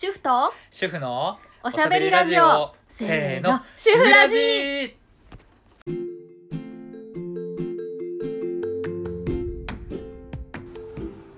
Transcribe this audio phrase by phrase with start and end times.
[0.00, 0.30] 主婦と
[0.70, 2.72] 主婦のおしゃべりラジオ。
[2.88, 3.60] せーの。
[3.76, 4.96] 主婦ラジ。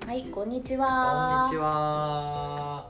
[0.06, 2.86] はいこんにちこはんにちは。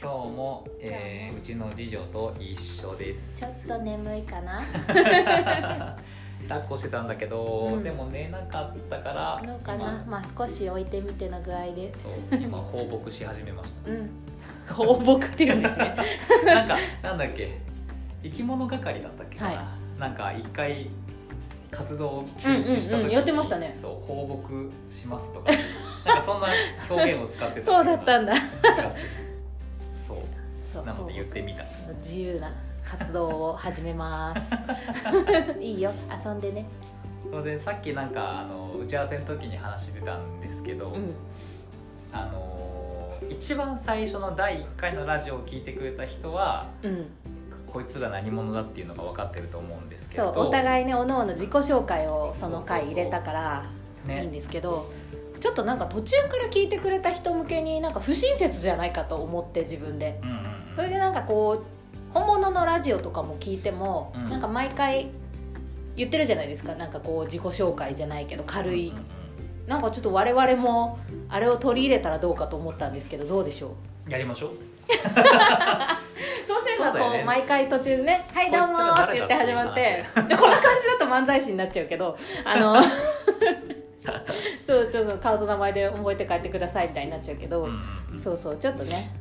[0.00, 3.40] 今日も、えー、うちの次女と一緒です。
[3.40, 4.62] ちょっと眠いかな。
[6.48, 7.82] 抱っこしてたんだけど、うん。
[7.82, 10.02] でも寝なかったからどうかな。
[10.08, 11.92] まあ少し置いてみての具合で。
[11.92, 11.98] す
[12.32, 14.10] 今放牧し始めましうん
[14.74, 15.96] 放牧っていうんですね。
[16.44, 17.58] た なんかなんだっけ。
[18.22, 19.62] 生き物係だったっけかな、は
[19.96, 20.00] い。
[20.00, 20.90] なんか一回
[21.70, 23.76] 活動を休止した時に、うんうんうんやってましたね。
[23.80, 25.52] そう放牧しますとか。
[26.04, 26.48] なんかそんな
[26.88, 28.34] 表現を使ってた そうだったんだ。
[30.06, 30.18] そう。
[30.72, 30.84] そう。
[30.84, 31.64] なので言ってみた。
[32.02, 32.52] 自由な
[32.84, 34.40] 活動を始めます。
[35.60, 35.92] いいよ。
[36.24, 36.66] 遊んでね。
[37.30, 41.14] それでさっきなんかあの打ち合わせの時に話してたんですけど、うん。
[42.12, 42.59] あの
[43.28, 47.06] 一番最初の第1回のラジオを聞いてくれた人はうん。
[47.66, 53.70] こいつら何者だっていうのが分かってると思うんですけそどうお互いねおのおの自己紹介をその回入れたから
[54.08, 54.90] いいんねですけど
[55.40, 60.20] ちょっとなんか途中から聞いてくれた人向けになんか不親切じゃないかと思って自分で。
[60.22, 64.30] うんうんそれでなんかこう本物のラジオとかも聞いても、うん。
[64.30, 65.10] なんか毎回
[65.96, 66.74] 言ってるじゃないですか。
[66.74, 68.92] なんかこう自己紹介じゃないけど軽い、
[69.70, 73.70] なんかちょっと我々もあれを取り入れたらどうかと思ったんですけどどうでしょう？
[74.06, 74.50] うんやりましょう。
[74.88, 75.12] そうす
[76.82, 80.04] ればこう、ね毎回途中でね「はいどうも」って言って始まって。
[80.16, 82.82] 誰でこんな感じだと漫才師になっちゃうけどあの
[84.66, 87.68] そうちょっと顔と名前で覚えて帰ってくださいみたいになっちゃうけど、
[88.22, 89.12] そうそうちょっとね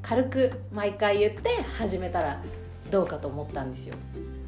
[0.00, 2.40] 軽く毎回言って始めたら
[2.90, 3.94] どうかと思ったんですよ。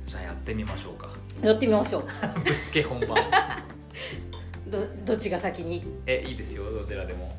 [0.06, 1.08] じゃあやってみましょうか。
[1.42, 2.02] やってみましょう。
[2.42, 3.18] ぶっつけ本番
[4.72, 5.84] どどっちが先に？
[6.06, 7.36] えいいですよどちらでも。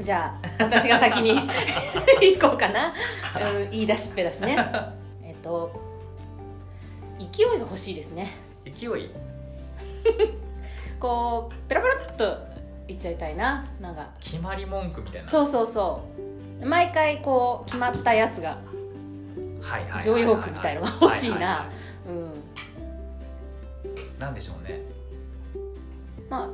[0.00, 1.30] じゃあ私が先に
[2.20, 2.92] 行こうかな、
[3.56, 4.56] うん、言い出しっぺだしね。
[5.22, 5.72] えっと
[7.18, 8.36] 勢いが欲しいですね。
[8.64, 9.10] 勢い？
[11.00, 12.38] こうペラペラっと
[12.86, 13.66] 言っちゃいたいな。
[13.80, 14.08] なんか。
[14.20, 15.28] 決まり文句みたいな。
[15.28, 16.02] そうそうそ
[16.62, 16.66] う。
[16.66, 18.58] 毎回こう決まったやつが
[20.04, 21.68] 常用句みたいのが欲しいな。
[22.08, 22.26] うん。
[22.26, 22.30] い
[24.18, 24.80] なんでしょうね
[26.30, 26.48] まあ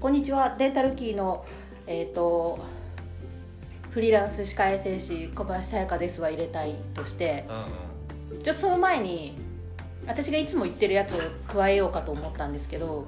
[0.00, 0.56] こんにちは。
[0.58, 1.44] デンタルキーの
[1.86, 2.58] えっ、と
[3.90, 7.44] フリーランス歯科衛生士小林さやかですは入れたいとして。
[7.48, 8.42] うんうん。
[8.42, 9.36] ちょっとその前に
[10.06, 13.06] 私がいつも言ってるやつを加えようかと思ったんですけど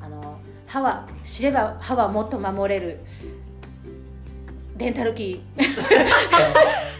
[0.00, 3.00] あの歯は知れば歯はもっと守れる
[4.76, 5.64] デンタルキー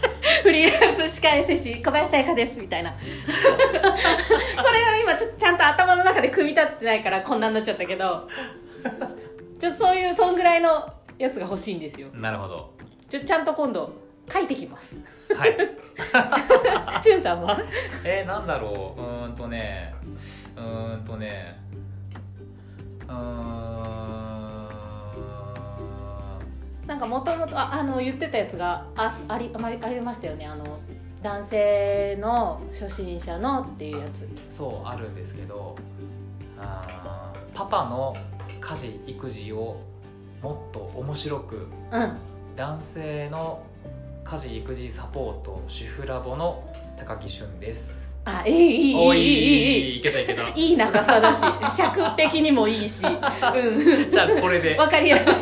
[0.45, 2.93] フリーランス歯科衛生士小林さやかですみたいな。
[3.01, 8.29] それを今ちょちゃんと頭の中で組み立ててないからこんなになっちゃったけど。
[9.59, 12.09] ちょっとそういうそんぐらいのやつが欲しいんですよ。
[12.13, 12.75] なるほど。
[13.09, 13.91] ちょちゃんと今度
[14.31, 14.95] 書いてきます。
[15.35, 15.57] はい。
[17.01, 17.59] しゅんさんは？
[18.03, 19.01] えー、なんだろう。
[19.01, 19.95] うーんとね。
[20.55, 21.59] うーんとね。
[23.07, 23.84] うーん
[26.87, 30.45] なんかもともとあの言ってたやつがあありあありましたよね。
[30.45, 30.79] あの
[31.23, 34.27] 男性の初心者のっていうやつ。
[34.55, 35.75] そうあるんですけど
[36.59, 38.15] あーパパの
[38.61, 39.81] 家事育児を
[40.43, 42.17] もっと面白くうん。
[42.55, 43.63] 男性の
[44.23, 46.63] 家事育児サポート主婦ラボの
[46.97, 49.25] 高木俊ですあいいいいいおいいい。
[49.25, 53.03] いいいいけたいけたいい長さだし尺的にもいいし。
[53.05, 54.09] うん。
[54.09, 54.75] じゃあこれで。
[54.75, 55.33] わかりやすい。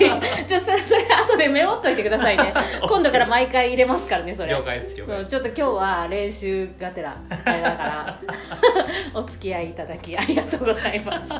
[0.47, 2.53] ちょそれそれ後でメモっといてくださいね。
[2.85, 4.51] 今度から毎回入れますからねそれ。
[4.51, 5.31] 了解です了解です。
[5.31, 8.19] そうちょっと今日は練習がてらあれだから。
[9.15, 11.31] お付き合いいただきありがとうございます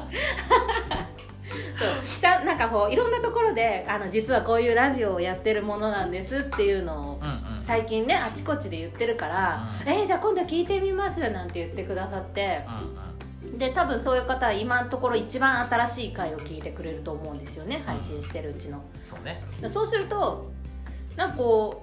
[1.80, 2.20] そう。
[2.20, 7.28] じゃあなんかこういろんなところであの実はこういうラジオをやってるものなんですっていうのをうん
[7.58, 7.64] うん。
[7.64, 9.90] 最近ねあちこちで言ってるから「うん。
[9.90, 13.58] えーじゃあ今度聞いてみます」なんて言ってくださってうんうん。
[13.58, 18.82] で多分そういう方は今のところ一番新しい回を聞いてくれると思うんですよねん配信してるうちの。
[19.04, 19.44] そうね。
[19.70, 20.52] そうすると
[21.16, 21.83] なんかこ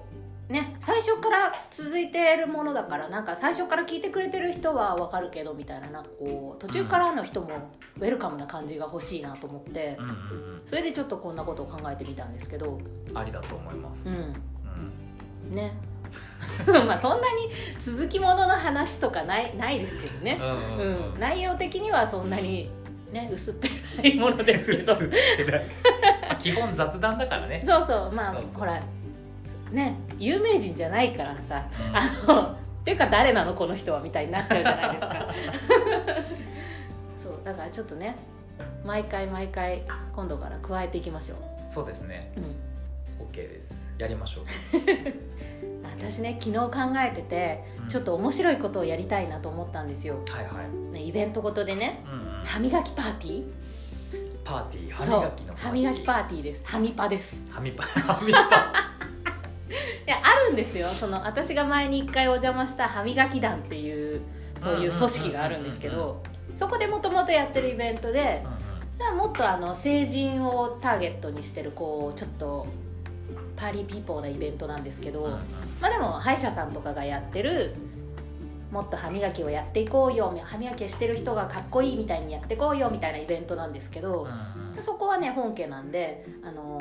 [0.51, 12.73] ね最初から続いてるものだからなんか最初から聞いてくれてる人はわかるけどみたいななんかこう途中からの人もウェルカムな感じが欲しいなと思ってうんうんそれでちょっとこんなことを考えてみたんですけど。
[13.09, 14.07] うんありだと思います。
[14.07, 15.51] ううん。
[15.51, 15.73] んね。
[16.85, 17.49] まあそんなに
[17.83, 21.17] 続きものの話とかないないですけどね、うんううん。
[21.17, 21.19] ん。
[21.19, 22.69] 内容的にはそんなに
[23.11, 23.69] ね薄っぺ
[24.01, 24.93] らいものですけど。
[26.21, 27.63] まあ基本雑談だからね。
[27.65, 28.11] そうそう。
[28.11, 28.81] まあほら
[29.71, 32.33] ね有名人じゃないからさうん。
[32.33, 32.41] あの
[32.81, 35.27] っていうか誰なのこの人はみたいになっちゃうじゃないですか。
[37.23, 38.17] そうだからちょっとね
[38.83, 39.83] 毎回毎回
[40.15, 41.37] 今度から加えていきましょう、
[41.71, 42.31] そうですね。
[42.37, 43.83] うん、OK です。
[43.99, 44.45] やりましょう。
[45.85, 47.87] 私ね昨日考えててうん。
[47.87, 53.43] ちょっと面白いことをやりたいなと思ったんですよ、はいはい、ね、イベントごとでねうんうん、歯磨きパーティー？
[54.43, 54.91] パーティー？
[54.91, 56.61] 歯磨きの歯磨きパーティーです。
[56.65, 57.35] 歯ミパです。
[57.51, 58.73] 歯磨き歯磨きパ
[60.05, 60.89] いやあるんですよ。
[60.89, 64.21] その私が前に一回お邪魔した歯磨き団っていう
[64.59, 66.21] そういう組織があるんですけど
[66.55, 68.45] そこでもともとやってるイベントで
[69.17, 72.67] もっとあの成人をターゲットにしてるこうちょっと
[73.55, 75.39] パーリーピーポーなイベントなんですけど、うんうん。
[75.79, 77.75] まあでも歯医者さんとかがやってる
[78.71, 84.83] もっと歯磨きをやっていこうよ歯磨きしてる人がかっこいいみたいにやっていこうよみたいなイベントなんですけど、うんうん。
[84.83, 86.79] そこはね本家なんであの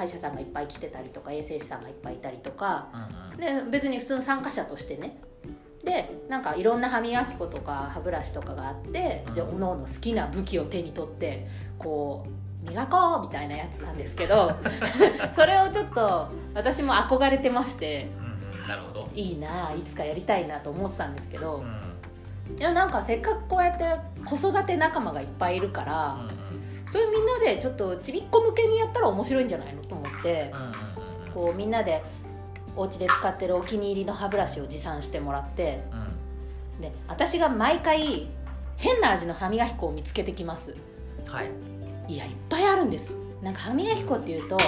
[0.00, 3.66] 歯医者さんがいっぱい来てたりとか衛生士さんがいっぱいいたりとかうんうん。
[3.66, 5.20] で別に普通の参加者としてね。
[5.84, 9.56] でなんかいろんな歯磨き粉とか歯ブラシとかがあってでうん。
[9.56, 11.46] おのおの好きな武器を手に取って
[11.78, 12.26] こ
[12.64, 14.52] う磨こうみたいなやつなんですけど
[15.32, 21.62] それをちょっと私も憧れてましてうんうんなるほど、いいないつかやりたいなと思ってたんですけどうん。
[21.64, 21.90] うん
[22.58, 23.84] いやなんかせっかくこうやって
[24.24, 26.18] 子育て仲間がいっぱいいるから
[26.90, 30.52] それみんなでちょっとちびっこ向けにやったら面白いんじゃないのと思って
[31.32, 32.02] こうみんなで
[32.76, 36.80] お家で使ってるお気に入りの歯ブラシを持参してもらってうん。
[36.80, 38.28] で私が毎回
[38.76, 40.74] 変な味の歯磨き粉を見つけてきます。
[41.26, 41.50] はい、
[42.12, 43.14] いやいっぱいあるんです。
[43.42, 44.58] なんか歯磨き粉っていうと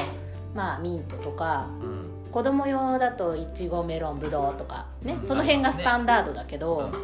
[0.54, 2.08] まあミントとかうん。
[2.30, 5.26] 子供用だといちごメロンぶどうとかねうん。
[5.26, 7.00] その辺がスタンダードだけど、うん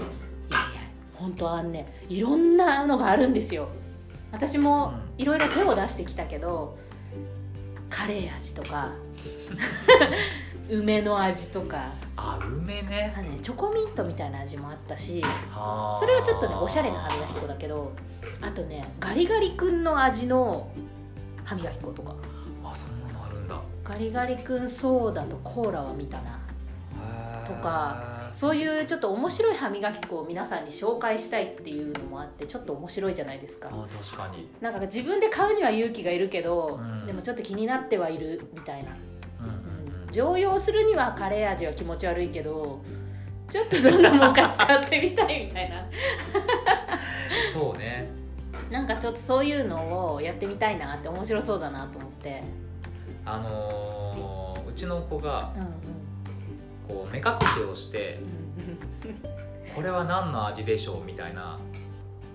[0.50, 0.80] いやいや
[1.14, 3.68] 本当はねいろんなのがあるんですよ。
[4.30, 6.78] 私もうんいろいろ手を出してきたけど
[7.90, 8.92] カレー味とか
[10.70, 11.92] 梅の味とか。
[12.16, 13.14] あ梅ね。
[13.16, 15.98] あのねチョコミントみたいな味もあったしはあ。
[15.98, 17.92] それはちょっとねおしゃれな歯磨き粉だけど
[18.42, 20.68] あとねガリガリ君の味の
[21.44, 22.14] 歯磨き粉とか。
[22.64, 23.58] あそんなのあるんだ。
[23.82, 26.38] ガリガリ君ソーダとコーラは見たな。
[27.46, 33.68] とかそういうちょっと面白い歯磨き粉を皆さんに紹介したいっていうのもあってちょっと面白いじゃないですか。
[33.70, 34.48] あ確かに。
[34.60, 37.06] なんか自分で買うには勇気がいるけど、うん。
[37.06, 38.90] でもちょっと気になってはいるみたいな、
[39.40, 40.12] うんうんうん。
[40.12, 42.82] 常用するにはカレー味は気持ち悪いけど
[43.50, 45.86] ちょっとどんなもんか使ってみたいみたいな。
[47.52, 48.08] そうね。
[48.70, 52.42] なんかちょっとそういうのをやってみたいなって面白そうだなと思って。
[53.24, 53.98] あのー
[54.68, 55.97] うちの子がうんうん
[56.88, 57.24] こう目隠
[57.54, 58.18] しをして
[59.04, 61.58] うんこれは何の味でしょうみたいな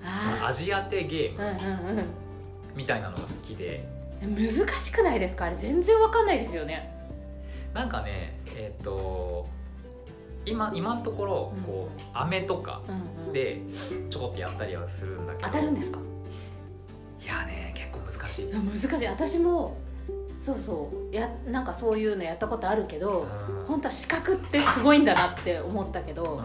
[0.01, 2.05] そのあ味当てゲームーうんうん。
[2.75, 3.85] みたいなのが好きで。
[4.21, 5.45] うん難しくないですか？
[5.45, 6.89] あれ全然わかんないですよね。
[7.73, 9.47] なんかねえっ、と
[10.45, 11.63] 今今のところうん。
[11.63, 13.33] こう飴とかうんうん。
[13.33, 13.59] で
[14.09, 15.47] ちょこっとやったりはするんだけど。
[15.49, 15.99] 当たるんですか？
[17.21, 19.07] いやね結構難しい、難しい。
[19.07, 19.77] 私も
[20.43, 21.15] そうそう。
[21.15, 23.65] やなんかそういうのやったことあるけどうん。
[23.65, 26.41] 本当は視覚ってすごいんだなって思ったけど、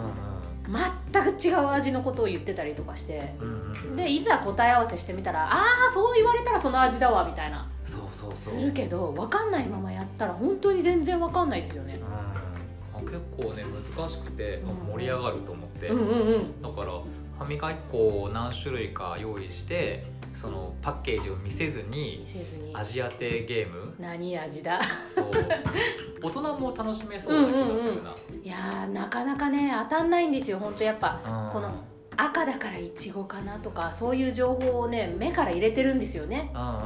[1.13, 3.35] 全く違う味のことを言ってたりとかして。
[3.41, 3.97] うんうんうん。
[3.97, 7.67] でいざ答え合わせしてみたらああそう言われたらその味だわみたいな。
[7.85, 8.55] そうそうそう。
[8.55, 11.99] するけど分かんないままやったら本当に全然分かんないですよね。
[11.99, 12.05] うん。
[12.05, 13.65] あ結構ね
[13.97, 16.93] 難しくてうん盛り上がると思って、だから
[17.39, 22.71] 歯磨き粉を何種類か用意してそのパッケージを見せずに見せずに。
[22.75, 23.95] 味当てゲーム。
[23.99, 24.81] 何味だ？
[25.15, 25.31] そう。
[26.23, 31.21] 大人も楽しめそうな気がするな、いやーなかなかね当たんないんですよ本当やっぱ。
[31.25, 31.53] うん。
[31.53, 31.71] この
[32.17, 36.51] 赤だからいちごかなとかそういう情報をね目から入れてるんですよね。
[36.55, 36.81] うんうんうん。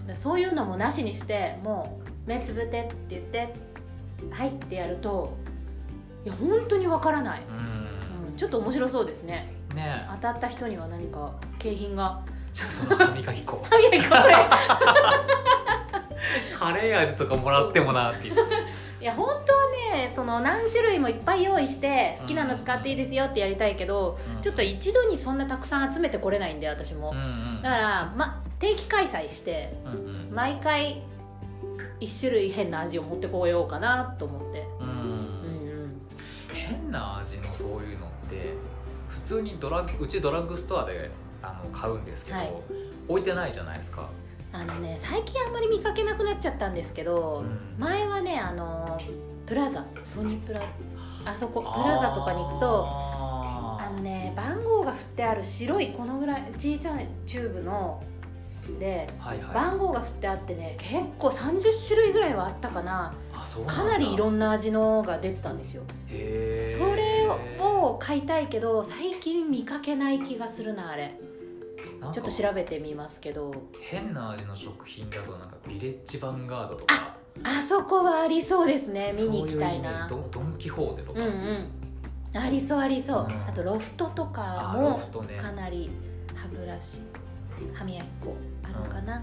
[0.00, 3.54] うん、でそういうのもなしにしてもう目つぶってって言って
[4.30, 5.36] 「はい」ってやると
[6.24, 8.28] いや本当にわからない、うん。
[8.28, 10.04] うん、ちょっと面白そうですねね。
[10.04, 12.20] え当たった人には何か景品が。
[12.52, 13.64] じゃあその歯磨き粉。
[13.70, 14.34] 歯磨き粉これ。
[16.58, 18.40] カレー味とかもらってもなって言って
[19.00, 27.20] いや本当はねその何種類もいっぱい用意して好きなの使っていいですよってやりたいけど、ちょっと一度にそんなたくさん集めてこれないんで私も、うんう
[27.58, 27.62] ん。
[27.62, 29.96] だから、ま、定期開催してうんう
[30.32, 30.34] ん。
[30.34, 31.02] 毎回
[32.00, 34.66] 1種類変な味を持ってこようかなと思って。
[34.80, 34.88] うん。
[34.88, 34.96] うんう
[35.86, 36.00] ん。
[36.52, 38.36] 変な味のそういうのって普
[39.26, 41.10] 通にドラッグうちドラッグストアで
[41.42, 42.52] あの買うんですけど、はい。
[43.08, 44.08] 置いてないじゃないですか、
[44.52, 47.76] あのね最近あんまり見かけなくなっちゃったんですけど、うん。
[47.78, 49.00] 前はねあの
[49.46, 50.60] プラザソニープラ
[51.24, 58.02] あそこプラザとかに行くとああのね番号が振ってある白いこのぐらい小さなチューブの
[58.80, 59.54] でーはいはい。
[59.54, 63.14] 番号が振ってあってね結構30種類ぐらいはあったかな。
[63.68, 65.84] かなりいろんな味のが出てたんですよ。
[66.08, 66.95] へそれ
[67.60, 71.18] を買いたいけど最近見かけない気がするなあれ。
[72.12, 73.52] ちょっと調べてみますけど。
[73.80, 77.16] 変な味の食品だとなんかビレッジヴァンガードとか。
[77.42, 79.12] あそこはありそうですね。
[79.20, 80.08] 見に行きたいな。
[80.08, 82.38] そういうドンキホーテとか、うんうん。
[82.38, 83.46] ありそうありそう、うん。
[83.46, 85.00] あとロフトとかも
[85.40, 85.90] かなり
[86.34, 87.02] 歯ブラシ
[87.74, 89.22] 歯磨き粉あるかな。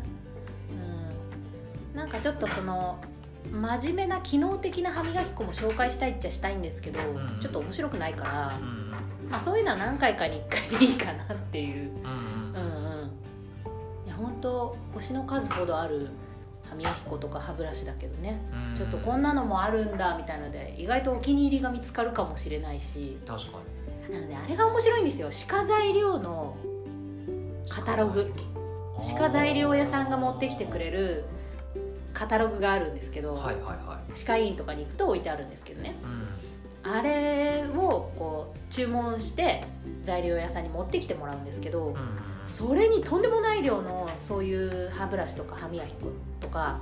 [0.72, 3.00] うん、なんかちょっとこの
[3.52, 8.84] 真面目な機能的な歯磨き粉も紹介したいっちゃしたいんですけど、んちょっと面白くないから、うん
[9.30, 11.92] まあ、そういうのは何回かに1回でいいかなっていう。
[11.92, 12.54] うんうん。
[12.54, 13.12] うんうん。
[14.06, 16.10] いや本当星の数ほどある
[16.70, 18.42] 歯磨き粉とか歯ブラシだけどね。
[18.70, 23.20] うんちょっとこんなのもあるんだみたいので意外とお気に入りが見つかるかもしれないし。
[23.26, 23.60] 確か
[24.10, 24.14] に。
[24.14, 25.32] なのであれが面白いんですよ。
[25.32, 26.56] 歯科材料の
[27.70, 28.34] カタログ。
[29.02, 31.26] 歯科材料屋さんが持ってきてくれる
[32.14, 34.18] カタログがあるんですけど、はいはいはい。
[34.18, 35.96] 歯科医院とかに行くと置いてあるんですけどね。
[36.86, 36.92] うん。
[36.92, 39.64] あれをこう注文して
[40.04, 41.96] 材料屋さんに持ってきてもらうんですけど、うん
[42.46, 46.10] それにとんでもない量のそういう歯ブラシとか歯磨き粉
[46.42, 46.82] とか、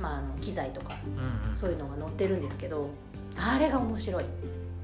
[0.00, 1.56] まあ、あの機材とかうんうん。
[1.56, 2.90] そういうのが載ってるんですけど
[3.36, 4.24] あれが面白い。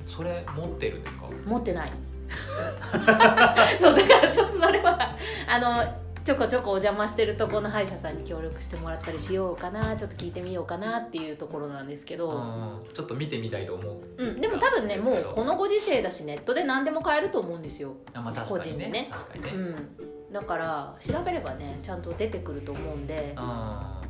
[0.08, 1.26] それ持ってるんですか？
[1.46, 1.92] 持ってない。
[3.80, 5.16] そうだからちょっとそれは
[5.48, 14.02] あのちょこちょこお邪魔してるとこの歯医者さんに協力してもらったりしようかなちょっと聞いてみようかなっていうところなんですけど、うんちょっと見てみたいと思う。
[14.16, 19.09] うん、でも多分ねもうこのご時世だしネットで何でも買えると思うんですよ、あまあ確個人でね。
[19.12, 19.50] 確かにね。
[19.50, 23.35] うん、だから調べればねちゃんと出てくると思うんで。
[23.37, 23.45] うん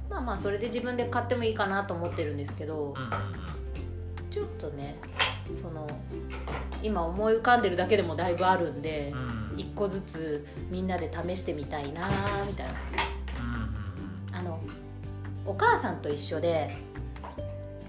[0.08, 2.94] まあまあそれで自分で買ってもいいかなと思ってるんですけど。
[4.30, 4.96] ちょっとね
[5.62, 5.87] その
[6.82, 9.12] 今思い浮かんでるだけでもだいぶあるんで。
[9.14, 12.08] うんうん一個ずつみんなで試してみたいな
[12.46, 12.75] みたいな。
[14.32, 14.60] あの
[15.46, 16.76] お母さんと一緒で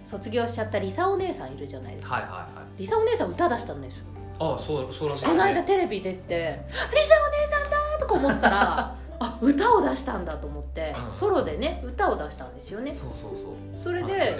[0.05, 2.45] 卒業しちゃったリサお姉さんいるじゃないですか、はいはいは
[2.77, 2.81] い。
[2.81, 4.03] リサお姉さん歌出したんですよ。
[4.39, 11.13] あそうそうらしいでこの間テレビ出て「リサお姉さんだ!」とか思ってたら あ歌を出したんだと思って、うん。
[11.13, 12.93] ソロでね歌を出したんですよね。
[12.93, 13.83] そうそうそう。
[13.83, 14.38] それで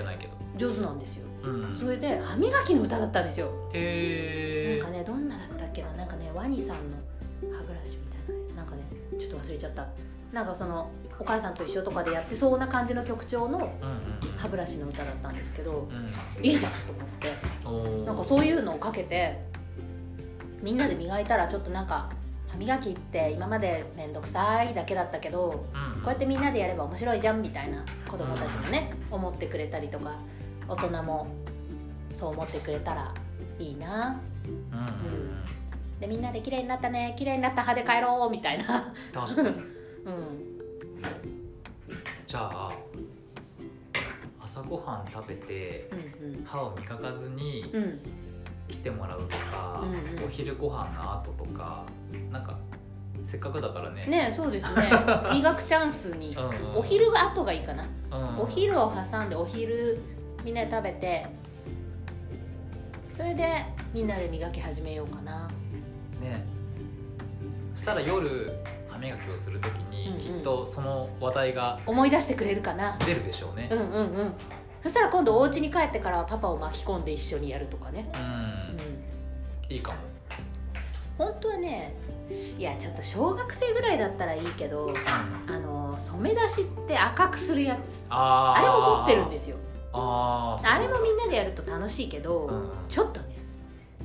[0.55, 1.25] 上手なんですよ。
[1.43, 1.77] うん。
[1.79, 3.50] それで歯磨きの歌だったんですよ。
[3.74, 6.97] へえなんかねどんなだったっけななんかねワニさんの
[9.17, 9.88] ちょっと忘れちゃった。
[10.31, 13.63] なんかそのお母さんと一緒とかでやってそうな感じの曲調のうん
[14.29, 16.45] うん歯ブラシの歌だったんですけどうん。
[16.45, 18.05] いいじゃんと思って。
[18.05, 19.41] なんかそういうのをかけて
[20.62, 22.09] みんなで磨いたらちょっとなんか
[22.47, 30.17] 歯磨きって今まで面倒くさいだけだったけどうんこうやってみんなでやれば面白いじゃんみたいな子供たちもね思ってくれたりとか
[30.67, 31.27] 大人も
[32.13, 33.13] そう思ってくれたら
[33.59, 34.19] いいな。
[34.45, 34.86] うんうん。
[34.86, 34.89] う
[35.33, 35.56] ん
[36.00, 38.94] でみんなで綺麗になったね綺麗になった歯で帰ろうみたいな。
[39.13, 39.50] 確かに。
[39.50, 39.56] うん。
[42.25, 42.72] じゃあ
[44.42, 45.89] 朝ごはん食べて
[46.22, 47.84] うん歯を磨かずにうん。
[47.84, 48.00] うん
[48.68, 50.25] 来てもらうとか、うんうん。
[50.25, 51.86] お昼ご飯の後とか
[52.30, 52.60] なんか
[53.24, 54.06] せっかくだからね。
[54.08, 54.89] ねそうですね。
[55.32, 56.36] 磨くチャンスに。
[56.36, 56.77] うんうん。
[56.80, 57.86] お昼が後がいいかな。
[58.12, 58.39] うん。
[58.42, 60.00] お昼を挟んでお昼
[60.44, 61.25] みんなで食べて
[63.16, 65.50] それでみんなで磨き始めようかな
[66.19, 66.45] ね。
[67.75, 68.51] そしたら夜
[68.89, 72.97] 歯磨きをするときに、きっとその話題が思い出してくれるかな。
[73.05, 73.69] 出るでしょうね。
[73.71, 74.33] うんうんうん。
[74.81, 78.09] そしたら今度お家に帰ってからはパパを巻き込んで一緒にやるとかね。
[78.13, 79.74] うん、うん。
[79.74, 79.97] いいかも。
[81.17, 81.95] 本当はね
[82.59, 84.93] いやちょっと小学生ぐらいだったらいいけど
[85.47, 88.05] あの染め出しって赤くするやつ。
[88.09, 89.57] あれも持ってるんですよ。
[89.93, 92.69] あれもみんなでやると楽しいけど、うん。
[92.88, 93.26] ちょっとね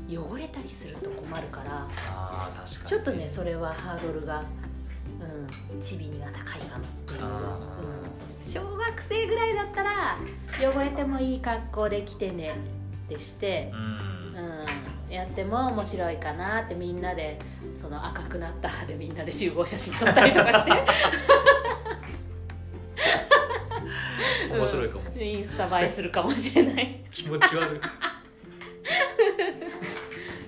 [0.09, 2.87] 汚れたりすると困るからあー確かに。
[2.87, 10.19] ちょっとねそれはハードルがうんチビには高いかなっていう、あうん、小学生ぐらいだったら
[10.61, 12.55] 汚れてもいい格好で来てね
[13.07, 14.13] ってしてう、ん。
[15.09, 17.39] うん、やっても面白いかなってみんなで
[17.81, 20.73] その赤くなった歯でみんなで集合写真撮ったりとかして。
[24.53, 27.01] 面白いかも、インスタ映えするかもしれない。
[27.11, 27.81] 気持ち悪い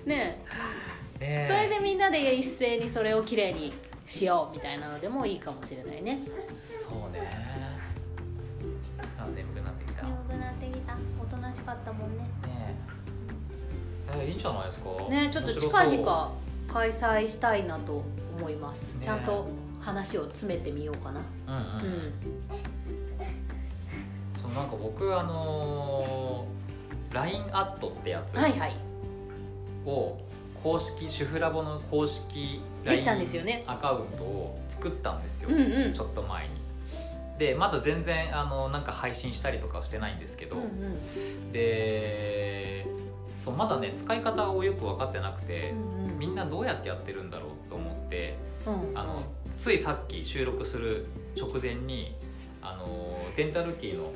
[0.07, 0.39] ねね
[1.21, 1.47] え。
[1.49, 3.73] それでみんなで一斉にそれをきれいに
[4.07, 6.21] しようみたいなのでもいいかもしれないね。
[6.67, 7.21] そうね。
[9.19, 10.03] あ眠くなってきた。
[10.03, 10.97] ね眠くなってきた。
[11.23, 12.27] おとなしかったもんね。
[12.47, 12.75] え。
[14.17, 14.91] えーいいんじゃないですか？
[15.09, 16.33] ねちょっと近々
[16.73, 18.05] 開催したいなと
[18.39, 19.49] 思います、ねちゃんと
[19.81, 21.21] 話を詰めてみようかな。
[21.49, 22.13] うんうん、うん。
[24.41, 28.35] そのなんか僕あのー LINE アットってやつ。
[28.37, 28.77] はいはい
[29.87, 30.19] を
[30.63, 33.05] 公式主婦ラボの公式 LINE
[33.67, 35.93] アカウントを作ったんですよ、うんうん。
[35.93, 36.55] ちょっと前に。
[37.39, 41.53] でまだ全然あのなんか配信したりとかはしてないんですけど、うんうん。
[41.53, 42.87] で
[43.37, 46.19] そうまだね使い方をよく分かってなくて、うんうん。
[46.19, 48.37] みんなどうやってやってるんだろうと思って
[48.67, 48.99] うん。
[48.99, 49.23] あの
[49.59, 52.15] ついさっき収録する直前に
[52.63, 54.13] あのデンタルキーの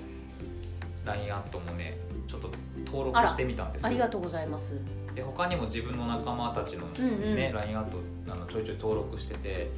[1.05, 2.51] LINE アットもねちょっと
[2.87, 3.89] 登録してみたんですよ。
[3.89, 4.81] ありがとうございます
[5.19, 7.35] で他にも自分の仲間たちのうんうん。
[7.35, 7.99] ね、LINE アット
[8.31, 9.69] あのちょいちょい登録してて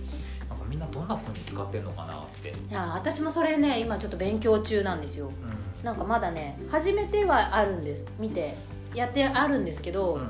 [0.50, 5.32] なんかみんなどんな風に使ってんのかなって、いや私もそれね今ちょっと勉強中なんですよ。
[5.82, 8.04] うなんかまだね始めてはあるんです。
[8.18, 8.54] 見て
[8.94, 10.26] やってあるんですけど、んうんうん。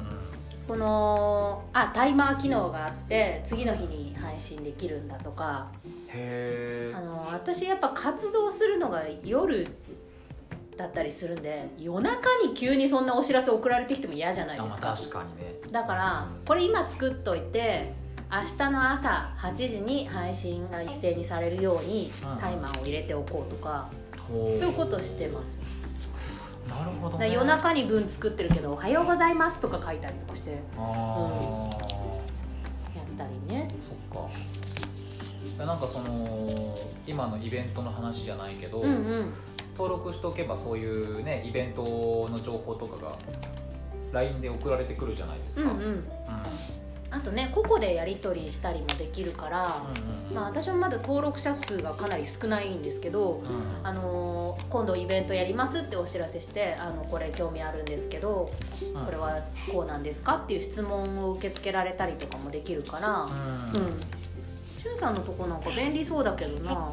[0.69, 5.73] このあタイマー機能があって次の日に配信できるんだとか。
[6.13, 9.67] へえあの私やっぱ活動するのが夜
[10.81, 15.55] だったりするんで夜中に急にそんなお知らせ送られてきても嫌じゃないあまあですか確かにね。
[15.71, 16.45] だからうん。
[16.47, 17.93] これ今作っといて
[18.33, 22.39] 明日の朝8時に配信が一斉にされるようにうん。
[22.39, 24.59] タイマーを入れておこうとかそう。
[24.59, 25.61] そういうことしてます。
[26.69, 33.67] なるほど、ね、夜中に文作ってるけど「おはようございます」とか書いたりとかしてやああ、ったりね。
[33.83, 34.31] そっか。
[35.67, 38.89] なんかその今のイベントの話じゃないけど、うんう
[39.25, 39.35] ん
[39.81, 43.17] 登録しておけばそういうねイベントの情報とかが
[44.13, 45.85] LINE で送られてくるじゃないですか、うんうん。
[45.85, 46.05] うん。
[47.11, 53.87] あとね個々でやり取りしたりもできるから、うんうんまあ、私もまだ登録者数がかなり少ないんですけど、うん。
[53.87, 58.53] あのー今度イベントやりますってお知らせしてあのこれ興味あるんですけど
[58.95, 59.05] うん。
[59.05, 63.31] これはこうなんですかっていう質問を受け付けられたりとかもできるからうん。
[63.31, 64.01] うん。
[64.81, 66.93] しゅんさんのとこなんか便利そうだけどな。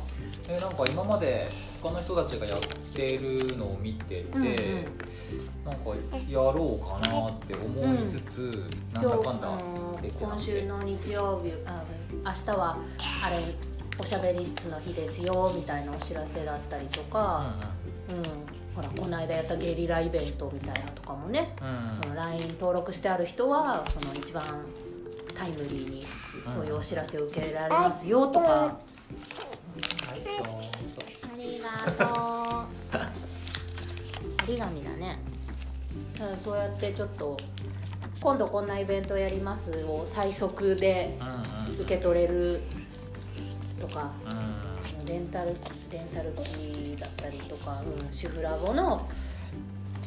[0.50, 1.50] えなんか今まで
[1.88, 2.60] 他の人たちがやっ
[2.94, 4.86] てるのを見てて、うんうん。
[5.66, 5.92] なんか
[6.28, 11.84] やろうかなって思いつつ、なんだかんだあのーで今週の日曜日あ
[12.26, 12.78] 明日は
[13.24, 13.38] あれ
[14.00, 17.56] おしゃべり室の日ですよみたいなお知らせだったりとか、
[18.10, 24.44] うんほらこの間やったゲリライベントみたいなとかもね、うんうんその LINE 登録してある人はその一番
[25.36, 26.06] タイムリーに
[26.54, 28.78] そういうお知らせを受けられますよとか、は
[30.16, 30.97] い
[32.00, 32.68] あ
[34.44, 35.20] 折り紙だね
[36.20, 37.38] だそうやってちょっと
[38.22, 41.18] 今度こんなイベントやりますを最速で
[41.80, 42.62] 受け取れる
[43.80, 45.56] とかうんレンタル
[45.92, 49.08] レンタル機だったりとか、うん、主婦ラボの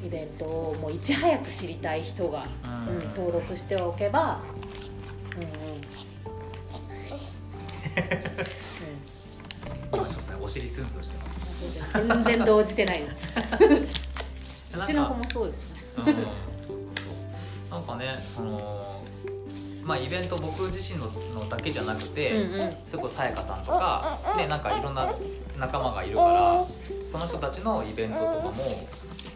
[0.05, 0.99] イベントをもうい。
[0.99, 2.03] ち早く知りたい。
[2.03, 4.41] 人が、うんうん、登録しておけば、
[5.37, 5.51] うんうん
[9.93, 11.30] 今ちょっとお尻ツンツンしてます、
[11.93, 13.07] 全然動じてないの
[14.83, 16.25] うちの子ももそうですね。
[17.71, 19.03] なんかねその
[19.83, 22.77] まあイベント僕自身ののだけじゃなくて、うんうん。
[22.87, 25.13] それこそさやかさんとかでなんかいろんな
[25.59, 26.65] 仲間がいるから
[27.11, 28.55] その人たちのイベントとかも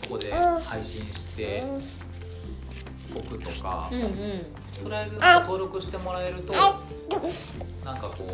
[0.03, 1.65] そこで配信して
[3.17, 4.11] おくとか、うんうん。
[4.83, 8.29] とりあえず登録してもらえるとなんかこう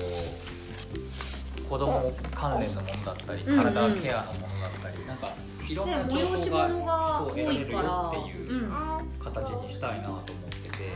[1.71, 5.29] 子供関連のものだったりうんうん体ケアのものだったりなんか
[5.69, 8.73] いろんねな情催し報が物がそう多得られるよっていううん。
[9.21, 10.91] 形にしたいなと思ってて。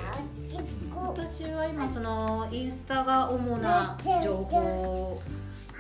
[0.96, 5.22] 私は今そのインスタが主な情報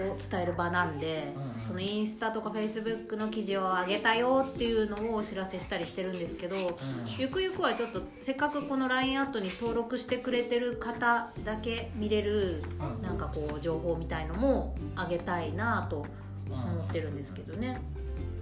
[0.02, 1.32] を伝える場なんで、
[1.66, 6.74] そのインスタとかフェイスブックの記事を上げたよっていうのをお知らせしたりしてるんですけど、うん。
[7.18, 13.02] ゆくゆくはちょっとせっかくこの LINE アットに登録してくれてる方だけ見れるうん。
[13.02, 16.06] なんかこう情報みたいのも上げたいなと
[16.48, 17.80] うん思ってるんですけどね、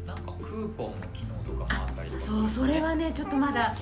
[0.06, 3.74] なんかクーポンの機能とかもあったりとかするそうそれはねちょっとまだ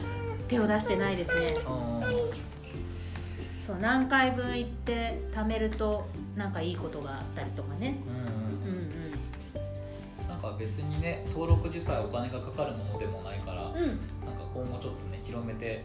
[0.49, 1.55] 手を出してないですね。
[1.67, 2.60] うん
[3.71, 7.99] そう何回分行って貯めるとなんかいいことがあったりとかね。
[8.09, 8.79] うんうん
[10.25, 10.29] うん。
[10.29, 15.85] なんか別にね登録自体お金がかかるものでもないから、なんかうん今後ちょっとね広めて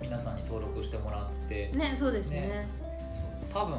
[0.00, 2.40] 皆さんに登録してもらって、ねそうですね。
[2.40, 2.68] ね
[3.52, 3.76] 多分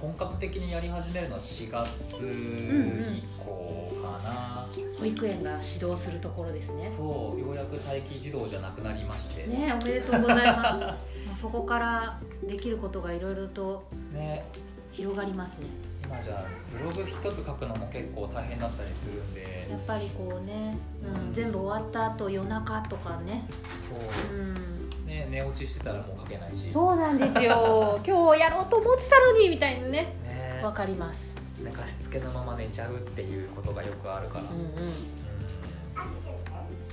[0.00, 1.88] 本格的にやり始めるのは4月
[2.22, 6.86] 以降かな、保育園が指導するところですね。
[6.86, 9.46] そうようやく待機児童じゃなくなりまして。
[9.46, 10.80] ねおめでとうございます。
[10.80, 10.96] ま あ
[11.44, 14.46] そこからできることがいろいろとね。
[14.92, 15.66] 広がりますね。
[16.02, 19.68] 今じゃあブログ一つ書くのも結構大変だったりするんで。
[19.70, 23.46] やっぱりこうね、うん、全部終わった後夜中とかね。
[23.86, 24.38] そう。
[24.38, 25.06] う、ん。
[25.06, 26.70] ね、寝落ちしてたらもう書けないし。
[26.70, 28.00] そうなんですよ。
[28.06, 30.16] 今日やろうと思ってたのにみたいなね。
[30.24, 30.62] ね。
[30.64, 31.34] わかります。
[31.62, 34.56] 寝かしつけのまま寝ちゃうっていうことがよくあるから、うんうん。
[34.56, 34.94] うん。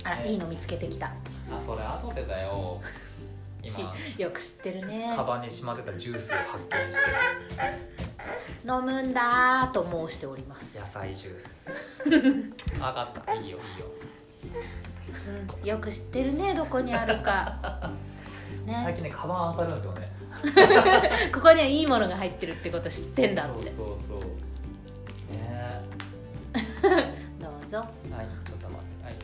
[0.04, 1.06] あらいいの見つけてきた。
[1.50, 2.80] あそれ後でだよ
[3.62, 3.94] 今。
[4.18, 5.12] よく知ってるね。
[5.16, 7.10] カバンにしまってたジュースを発見して。
[8.64, 11.70] 飲むんだーと申しております、野菜ジュース。
[12.04, 13.34] 分かった。
[13.34, 13.58] いいよいいよ。
[15.60, 17.90] うん、よく知ってるねどこにあるか。
[18.66, 18.80] ね。
[18.84, 20.12] 最近ねカバン漁るんですよね。
[21.32, 23.70] ここにはいいものが入ってるってこと知ってんだって。
[23.70, 24.20] そうそうそう。
[25.36, 25.82] ね
[27.40, 27.78] どうぞ。
[27.78, 27.88] はい
[28.44, 29.04] ちょっと待って。
[29.04, 29.14] はい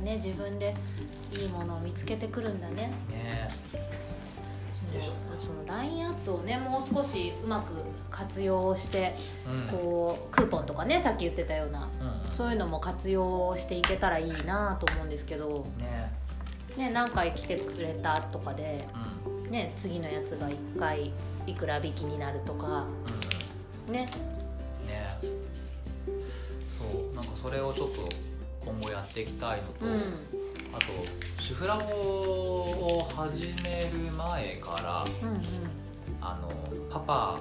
[0.00, 0.74] ね自分で
[1.32, 2.92] いいものを見つけてくるんだね。
[3.10, 3.50] ね
[5.38, 9.16] その LINE アットをねもう少しうまく活用して
[9.50, 9.78] うん。
[9.78, 12.36] こうクーポンとかねさっき言ってたようなうんうん。
[12.36, 16.10] そういうのも活用していけたらいいなと思うんですけど、ね
[16.76, 18.86] ね、何回来てくれたとかで、
[19.26, 19.44] うん。
[19.44, 21.12] うんね、次のやつが1回
[21.46, 22.86] いくら引きになるとか
[23.88, 23.92] うん。
[23.92, 24.06] ね。
[24.86, 25.18] ね
[26.78, 28.29] そうなんかそれをちょっと
[28.64, 29.92] 今後やっていきたいのと、うん。
[30.72, 35.40] あとシュフラボを始める前からうんうん。
[36.20, 36.50] あの
[36.90, 37.38] パパ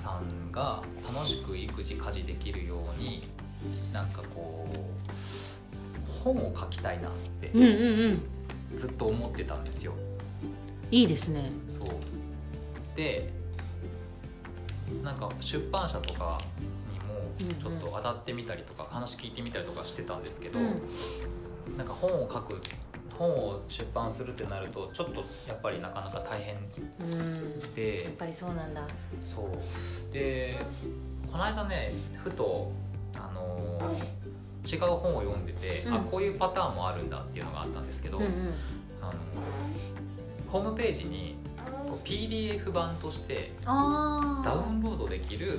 [0.00, 3.22] さんが楽しく育児家事できるように
[3.92, 7.70] なんかこう本を書きたいなってうんうん
[8.72, 8.78] うん。
[8.78, 9.92] ずっと思ってたんですよ。
[10.90, 11.50] いいですね。
[11.68, 11.88] そう。
[12.96, 13.30] で
[15.02, 16.38] なんか出版社とか
[17.38, 20.82] ちょっと当たってみたりとか、話聞いてみたりとかしてたんですけど、うん。
[21.76, 22.60] なんか本を書く
[23.16, 26.56] 本を出版するってなるとちょっとやっぱりなかなか大変
[27.00, 27.60] うん。
[27.60, 28.86] やっでぱりそうなんだ。
[29.24, 30.12] そう。
[30.12, 30.58] で
[31.30, 32.72] この間ねふと
[33.14, 34.28] あのー
[34.70, 35.94] 違う本を読んでて、うん。
[35.94, 38.30] あこういうパターンもあるんだっていうのがあったんですけど、うんうん。
[39.00, 39.12] あの
[40.48, 41.36] ホームページに
[41.88, 45.58] こう PDF 版としてあダウンロードできる、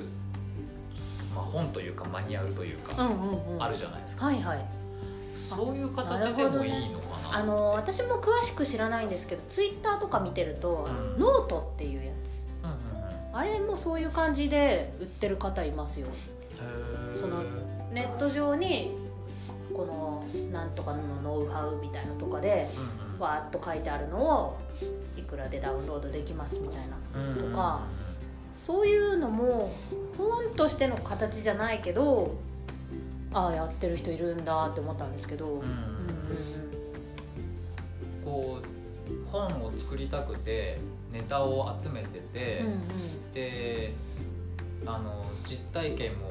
[1.34, 3.62] まあ、本というかマニュアルというか、あうんうんうん。
[3.62, 4.64] あるじゃないですか、はいはい。
[5.36, 11.20] そういう形でもいいのかなあの私も詳しく知らないんですけどツイッターとか見てると、うん。
[11.20, 12.42] ノートっていうやつ。
[12.64, 13.36] うんうんうん。
[13.36, 16.08] あれもそういう感じで売ってる方いますよ。
[17.20, 17.42] その
[17.92, 18.96] ネット上に
[19.74, 23.20] このなんとかのノウハウみたいのとかでうんうん。
[23.20, 24.58] わーっと書いてあるのを
[25.14, 27.50] いくらでダウンロードできますみたいなうんうんうん。
[27.50, 27.82] とか
[28.66, 29.72] そういうのも
[30.16, 32.36] 本としての形じゃないけど
[33.32, 35.60] ああやってる人いるんだって思ったんですけど、うん。
[35.60, 35.70] うんうん
[38.24, 40.78] こう本を作りたくて
[41.10, 43.32] ネタを集めてて、うんうん。
[43.32, 43.94] で
[44.86, 46.28] あの実体験も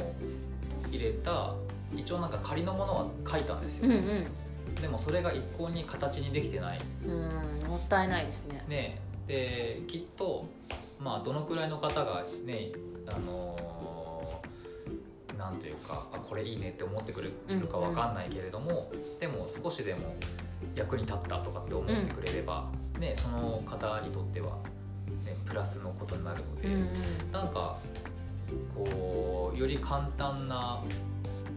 [0.89, 1.53] 入れた
[1.95, 4.81] 一応なんか仮のものは書いたんですよ、うんうん。
[4.81, 6.79] でもそれが一向に形にできてない。
[7.05, 8.63] うんもったいないですね。
[8.69, 10.45] ねできっと
[10.99, 12.71] まあどのくらいの方がね
[13.07, 13.59] あのー
[15.39, 20.13] なんというかあこれいいねって思ってくれるかわかんないけれども、でも少しでも
[20.75, 24.57] 役に立ったとかって思ってくれれば、ねその方にとっては、
[25.23, 26.75] ね、プラスのことになるので、うんう
[27.29, 27.77] んなんか
[28.75, 30.81] こうより簡単な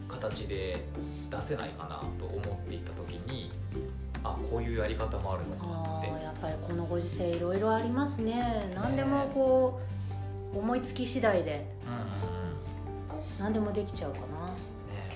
[0.09, 0.85] 形で
[1.31, 3.51] 出せないかなと思っていた時に
[4.23, 6.02] あこういうやり方もあるのか
[6.43, 8.73] ぱりこのご時世いろいろありますね。
[8.75, 9.81] 何でもこ
[10.53, 11.67] う思いつき次第で。
[13.39, 14.49] 何でもできちゃうかな。
[14.49, 14.55] ね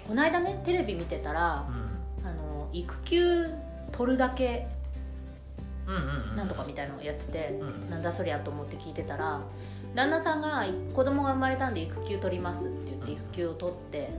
[0.06, 1.66] この間ねテレビ見てたら
[2.22, 2.28] うん。
[2.28, 3.46] あの育休
[3.92, 4.68] 取るだけ
[6.36, 9.40] なんとかみたいなのをやってて、うんなんだそりゃと思って聞いてたら
[9.94, 14.10] 旦那さんが子供が生まれたんで育休取りますって言って育休を取って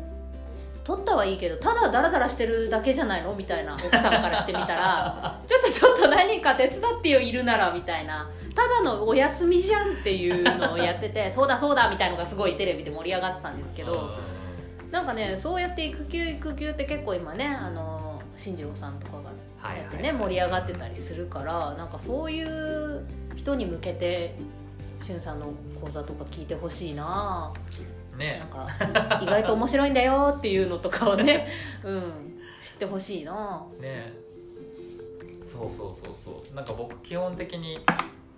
[0.87, 3.35] 取ったはいいけどただダラダラしてるだけじゃないの？
[3.35, 14.11] みたいな奥さんからしてみたらちょっとちょっと何か手伝ってよいるならみたいなただのお休みじゃんっていうのをやってて そうだそうだみたいのがすごいテレビで盛り上がってたんですけど。
[14.89, 19.23] なんかねそうやって育休育休って結構今ねあの進次郎さんとかが
[19.61, 24.35] はいやってね盛り上がってたりするからなんかそういう人に向けて
[25.05, 25.47] しゅんさんの
[25.81, 27.51] 講座とか聞いてほしいな
[28.17, 28.39] ね。
[28.39, 31.47] なんか意外と面白いんだよっていうのとかをね、
[31.83, 32.01] うん、
[32.59, 33.65] 知ってほしいな。
[33.79, 34.13] ね。
[35.43, 36.55] そうそうそうそう。
[36.55, 37.79] なんか僕基本的に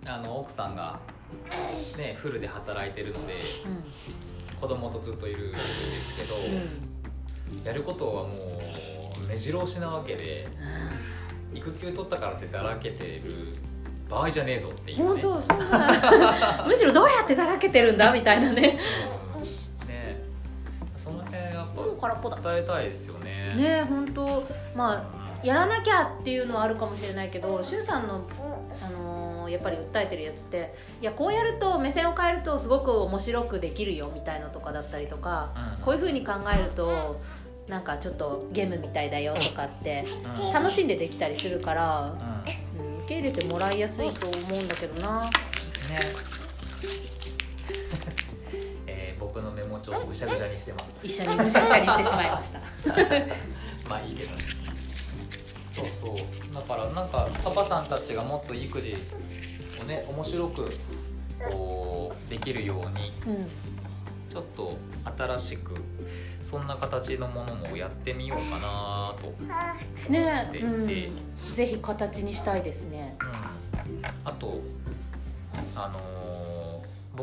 [0.08, 0.98] あの奥さんが
[1.98, 5.58] ねフルで働いてるのでう子供とずっといるんで
[6.02, 6.40] すけど、ん、
[7.60, 8.28] うん、やることはも
[9.24, 10.46] う目白押しなわけで
[11.54, 13.54] 育休取ったからってだらけてる
[14.08, 15.04] 場合じゃねえぞっていうね。
[15.04, 16.64] 本当そうだ。
[16.66, 18.78] むしろどうやってだらけてるんだみたいなね
[21.80, 23.54] もう空っぽだぱ伝えたいですよね。
[23.56, 24.44] ね本当。
[24.74, 24.96] まあ
[25.42, 25.48] うん。
[25.48, 28.26] やらなきゃっていうのはあるかもしれないけどしゅんさんの、
[28.82, 35.84] あのーやっぱり訴えてるやつっていやこうやると目線を変えるとすごく面白くできるよみたいのとかだったりとかうん。
[35.84, 37.20] こういうふうに考えると
[37.66, 40.04] なんかちょっとゲームみたいだよとかって
[40.38, 40.52] うん。
[40.52, 42.16] 楽しんでできたりするから、
[42.78, 42.86] うん。
[42.86, 45.22] うん、受け入れてもらいやすいと思うんだけどな。
[45.22, 45.30] ね。
[45.92, 46.39] えー
[49.32, 50.84] 僕のメモ帳をぐしゃぐしゃにしてます。
[51.04, 52.58] 一緒にぐしゃぐしゃにしてしまいました。
[53.88, 54.30] まあいいけど。
[55.76, 56.54] そうそう。
[56.54, 58.96] だからなんかパパさんたちがもっと育児
[59.80, 60.72] をね面白く
[61.48, 63.48] こうできるようにうん。
[64.28, 64.76] ちょっと
[65.16, 65.74] 新しく
[66.48, 69.32] そんな形のものもやってみようかなと
[70.08, 71.06] ね思っていて、
[71.48, 73.16] うん、ぜひ形にしたいですね。
[73.20, 74.02] うん。
[74.24, 74.60] あと
[75.76, 76.19] あのー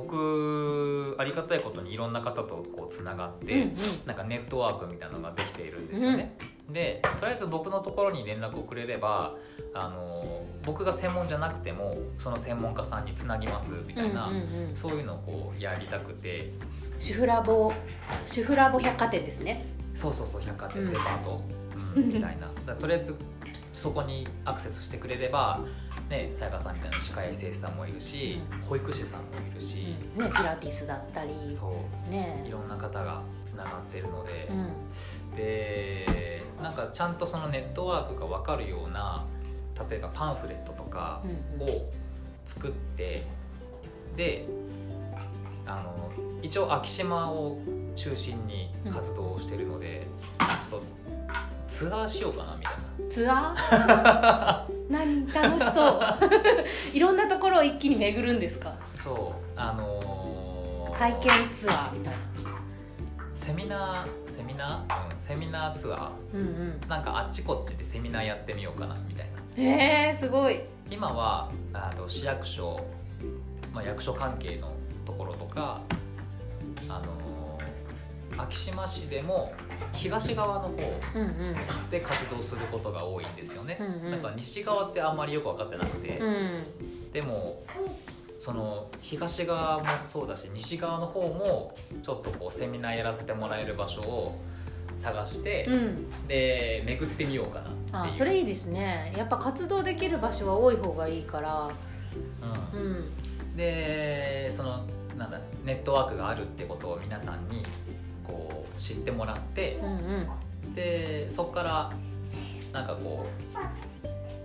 [0.02, 3.76] 僕ありがたいことにいろんな方とこうつながって、うんうん。
[4.06, 6.38] なんかネットワークみたいなのができているんですよね。
[6.70, 9.36] でとりあえず僕のところに連絡をくれれば、
[9.74, 14.76] あのー僕が専門じゃなくてもその専門家さんにつなぎますみたいな、うんうんうん。
[14.76, 16.52] そういうのをこうやりたくて。
[17.00, 17.72] 主婦ラボ
[18.26, 19.66] 主婦ラボ百貨店ですね。
[19.96, 20.90] そうそうそう百貨店うん。
[20.92, 21.42] デパート、
[21.96, 22.76] うんみたいな。
[22.76, 23.16] とりあえず
[23.74, 25.62] そこにアクセスしてくれれば
[26.10, 32.10] ねさやかさんみたいな歯科衛生士さんもいるし、保育士さんもいるし、ねピラティスだったりそう。
[32.10, 34.48] いねろんな方がつながってるので。
[34.50, 35.36] う、ん。
[35.36, 39.26] でなんかちゃんとそのネットワークが分かるような
[39.90, 41.70] 例えばパンフレットとかうんうん。
[41.70, 41.90] を
[42.46, 43.28] 作って
[44.16, 44.48] で
[45.68, 46.10] あの
[46.42, 47.60] 一応昭島を
[47.96, 50.08] 中心に活動をしてるので、
[50.40, 50.84] ちょっと
[51.68, 53.12] ツアーしようかなみたいな。
[53.14, 54.74] ツアー？
[54.92, 56.02] 何楽しそう。
[56.96, 58.74] いろんなところを一気に巡るんですか？
[59.04, 62.20] そうあのー体験ツアーみたいな。
[63.36, 66.80] セミナーセミナー、うん、セミナーツアうんうん。
[66.82, 69.64] ーなんかあっちこっちでセミナーやってみようかなみたいな。
[69.64, 70.62] へえすごい。
[70.90, 72.80] 今はあと市役所、
[73.74, 74.72] まあ、役所関係の
[75.06, 75.82] ところとか
[76.90, 77.27] あのー
[78.38, 79.54] 昭島市でも
[79.94, 80.78] 東側の方
[81.90, 84.12] で活動することが多いんですよね、うんうん。
[84.12, 87.12] なんか西側ってあんまりよく分かってなくて、うん。
[87.12, 87.64] でも
[88.40, 94.40] その東側もそうだし西側の方もちょっとこうセミナーやらせてもらえる場所を
[94.98, 96.28] 探して、うん。
[96.28, 98.14] で巡ってみようかなっていう。
[98.14, 99.14] あそれいいですね。
[99.18, 101.70] やっぱ活動できる場所は多い方がいいから。
[102.74, 102.92] ううん
[103.54, 104.86] ん、でその
[105.18, 107.64] なんだネットワークがあるってことを皆さんに
[108.28, 109.90] こう知ってもらってうん
[110.66, 110.76] うん。
[110.76, 111.92] でそこから
[112.74, 113.26] なんかこ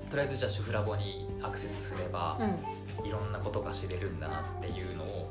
[0.08, 3.06] うとりあえずじゃあ主婦ラボにアクセスすれば、うん。
[3.06, 5.30] いろんなことが知れるんだなっていうのを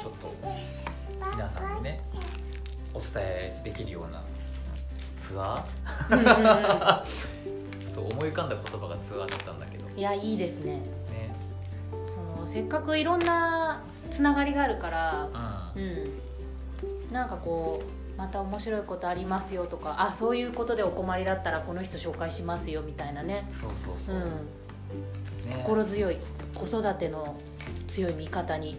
[0.00, 0.34] ちょっと
[1.32, 2.00] 皆さんにね
[2.94, 4.22] お伝えできるような
[5.16, 5.64] ツア
[6.10, 6.26] うんうん
[7.94, 9.86] そう思い浮かんだ言葉がツアーだったんだけど。
[9.86, 10.80] ねいやいいですね。
[12.08, 15.28] そのせっかくいろんなつながりがあるから
[15.74, 16.20] ううん
[17.16, 23.48] なんかこうまた面白いことありますよとかあそういうことでお困りだったらこの人紹介しますよみたいなね。
[23.50, 24.16] んそうそうそう。
[24.16, 24.22] う、ん。
[25.48, 25.62] ね。
[25.62, 26.18] 心強い
[26.54, 27.34] 子育ての
[27.88, 28.76] 強い味方に、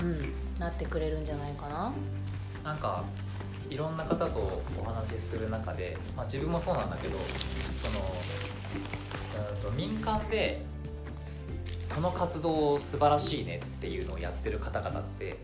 [0.00, 1.92] ううんん、なってくれるんじゃないかな。
[2.64, 3.04] なんか
[3.68, 8.06] いろんな方とお話しする中で、まあ、自分もそうなんだけどその
[9.54, 10.64] うんと民間で
[11.94, 15.36] この活動素晴らしいねっていうのをやってる方々って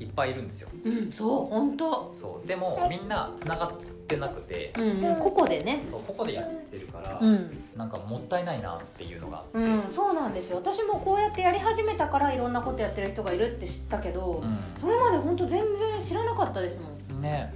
[0.00, 0.68] いっぱいいるんですよ。
[0.84, 2.10] うんそう本当。
[2.14, 3.72] そうでもみんなつながっ
[4.08, 4.72] てなくて。
[4.76, 5.04] うん。
[5.04, 5.16] うん。
[5.16, 5.82] 個々でね。
[5.88, 7.64] そうここでやってるから、うん。
[7.76, 10.56] なんかもったいないなっていうのがあって、うん、そうなんですよ。
[10.56, 14.42] 私もこうやってやり始めたからいろんなことやってる人がいるって知ったけど、
[14.80, 17.16] それまで本当全然知らなかったですもん。
[17.16, 17.52] うんね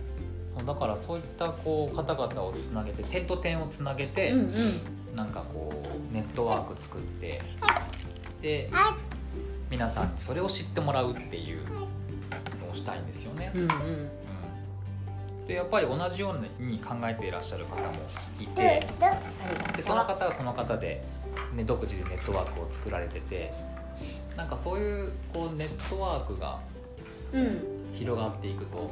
[0.64, 5.16] だからそういったこう方々をつなげて点と点をつなげて、うんうん。
[5.16, 7.42] なんかこうネットワーク作って
[8.42, 8.70] で
[9.70, 11.64] 皆さんにそれを知ってもらうっていう。
[11.72, 11.84] の
[12.70, 13.53] をしたいんですよね。
[13.55, 13.68] うんうん。
[13.68, 15.47] うん。
[15.47, 17.92] でやっぱり同じように考えていらっしゃる方も
[18.40, 18.87] いて。
[19.77, 21.05] でその方はその方で、
[21.55, 23.53] ね、独自でネットワークを作られてて。
[24.37, 26.59] なんかそういうこうネットワークが
[27.33, 27.75] うん。
[27.97, 28.90] 広がっていくと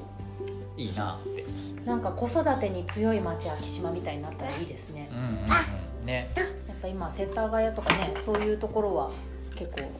[0.76, 1.44] いいなって。
[1.84, 5.08] なんか子育てに強い町昭島みたいになったらいいですね。
[5.12, 5.26] うんうん
[6.00, 6.30] うん、ね。
[6.36, 9.10] やっぱ今セッターガヤとかねそういうところは
[9.56, 9.90] 結構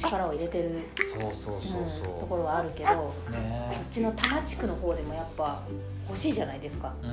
[0.00, 1.84] 力を入れてる、そうそうそうう。
[1.84, 3.14] んとこそろはあるけど。
[3.30, 3.54] ね
[3.84, 5.62] っちの多摩地区の方でもやっぱ
[6.08, 7.10] 欲しいじゃないですか、うん。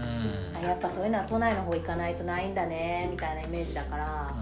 [0.57, 4.33] あやっぱそういうのは都内の方行かないとないんだねみたいなイメージだから、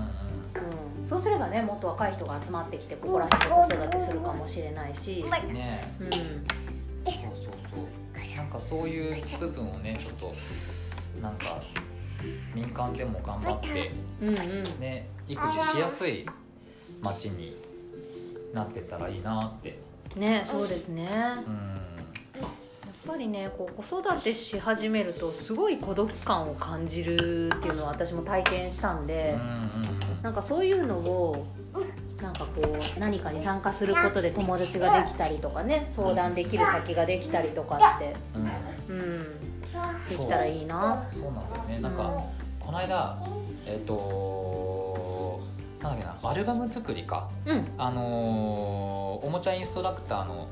[0.56, 7.24] うんうん、そうすればねもっと若い人が集まってきてここら辺で子育てするかもしれないし、うんねうん、そうそう
[7.72, 8.38] そう。
[8.38, 10.34] なんかそういう部分をねちょっと
[11.22, 11.60] なんか
[12.54, 14.80] 民間でも頑張ってうんうん。
[14.80, 16.26] ね育児しやすい
[17.02, 17.56] 街に
[18.54, 19.80] なってったらいいなって。
[20.16, 21.06] ねそうですね。
[21.06, 21.70] やっうん
[23.10, 29.36] ぱりねこう子育てし始めるとすごい孤独感を感じるっていうのを私も体験したんで、
[30.22, 31.48] なんかそういうのを
[32.22, 38.96] なんかこう何かに参加することで友達ができたりとかね相談できる先ができたりとかって、うん。
[38.96, 39.02] うん。
[39.02, 39.14] う。
[39.16, 39.26] ん、
[40.08, 41.08] できたらいいな。
[41.10, 41.80] そうなんだよね。
[41.80, 42.24] なんか、
[42.60, 43.18] この間
[43.66, 43.94] えっ、と
[45.82, 47.30] なんだっけなアルバム作りか。
[47.46, 47.68] うん。
[47.78, 50.48] あのーおもちゃインストラクターの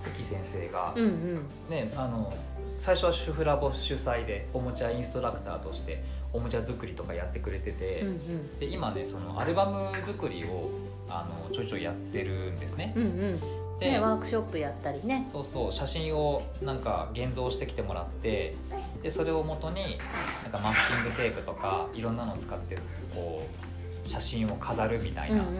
[0.00, 1.46] 月先生が、うんうん。
[1.68, 2.32] ねあの
[2.78, 6.02] 最初は主婦ラボ主催でおもちゃインストラクターとして
[6.32, 8.58] おもちゃ作りとかやってくれてて、うんうん。
[8.58, 10.70] で今ねそのアルバム作りを
[11.08, 12.92] あのちょいちょいやってるんですね。
[12.96, 13.40] うんうん。
[13.80, 15.28] で、ねワークショップやったりね。
[15.30, 18.54] そうそう写真をなんか現像してきてもらって
[19.02, 19.98] でそれを元に
[20.42, 22.76] なんかマスキングテープとかいろんなのを使って
[23.14, 25.52] こう写真を飾るみたいうんうなん。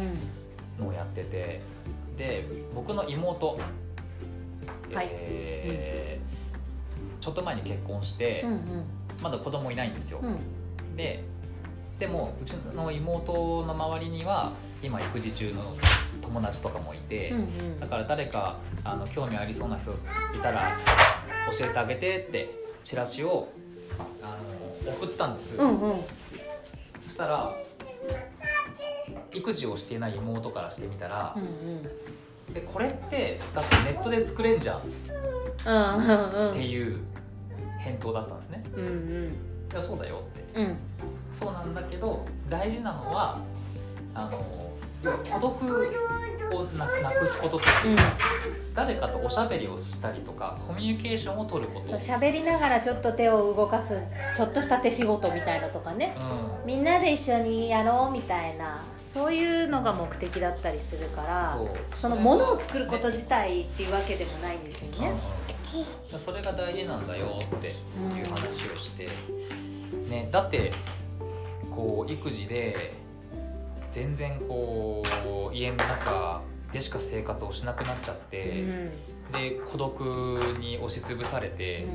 [0.79, 1.61] のをやってて
[2.16, 3.59] で僕の妹、
[4.92, 5.09] はい。
[5.11, 6.29] えー
[7.20, 8.61] ちょっと前に結婚して、うん
[9.20, 10.96] まだ子供いないんですよ、うんうん。
[10.96, 11.24] で
[11.98, 15.77] でもうちの妹の周りには今育児中の
[16.22, 17.81] 友達とかもいて、うんうん。
[17.81, 19.94] だから誰かあの興味ありそうな人い
[20.40, 20.79] たら
[21.59, 23.48] 教えてあげてってチラシを
[24.22, 24.38] あ
[24.87, 26.01] の送ったんです、うんうん。
[27.05, 27.57] そしたら
[29.32, 31.46] 育児をしていない妹からしてみたらう、んう
[32.50, 32.54] ん。
[32.54, 34.78] でこれってだってネットで作れんじゃん。
[34.78, 34.80] っ
[35.66, 36.54] うんうん。
[36.54, 36.98] ていう
[37.80, 39.32] 返答だったんですね、うんうん。
[39.72, 40.60] いやそうだよって。
[40.60, 40.76] うん。
[41.32, 43.38] そうなんだけど大事なのは
[44.14, 44.72] あの
[45.30, 45.90] 孤独
[46.54, 47.90] をななくすこととう。
[47.90, 47.96] ん。
[48.74, 54.00] 誰かとおしゃべりをしたりとかコミュニケーションを取ること、うん、喋りながらちょっと手を動かす
[54.36, 56.16] ちょっとした手仕事みたいのとかね。
[56.64, 58.80] みんなで一緒にやろうみたいな
[59.18, 61.59] そういうのが目的だったりするから
[61.96, 65.11] そのものを作ること自体っていうわけでもないんですよね。
[65.11, 65.12] うん。
[65.14, 69.11] うんそれが大事なんだよっていう話をして、
[70.09, 70.72] ね、だって
[71.70, 72.94] こう育児で
[73.92, 75.02] 全然こ
[75.52, 76.40] う家の中
[76.72, 78.90] でしか生活をしなくなっちゃっうて、ん。
[79.33, 80.00] で孤独
[80.59, 81.87] に押しつぶされて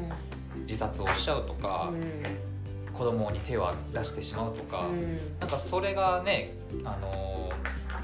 [0.68, 1.92] 自殺をしちゃうとか、
[2.98, 6.54] 子供に手を出してしまうとか、うんなんかそれがね
[6.86, 7.52] あの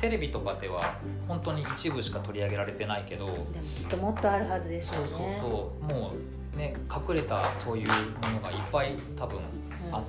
[0.01, 0.97] テレビとかでは
[1.27, 3.45] 本当に一部しか取り上げられてないけど、でも
[3.77, 5.37] きっともっとあるはずですよそうそうね。
[5.39, 6.13] そうも
[6.55, 7.93] うね隠れたそういうも
[8.33, 10.03] のがいっぱい多分うんあっ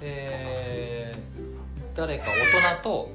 [0.00, 1.14] て、で
[1.94, 3.10] 誰か大人と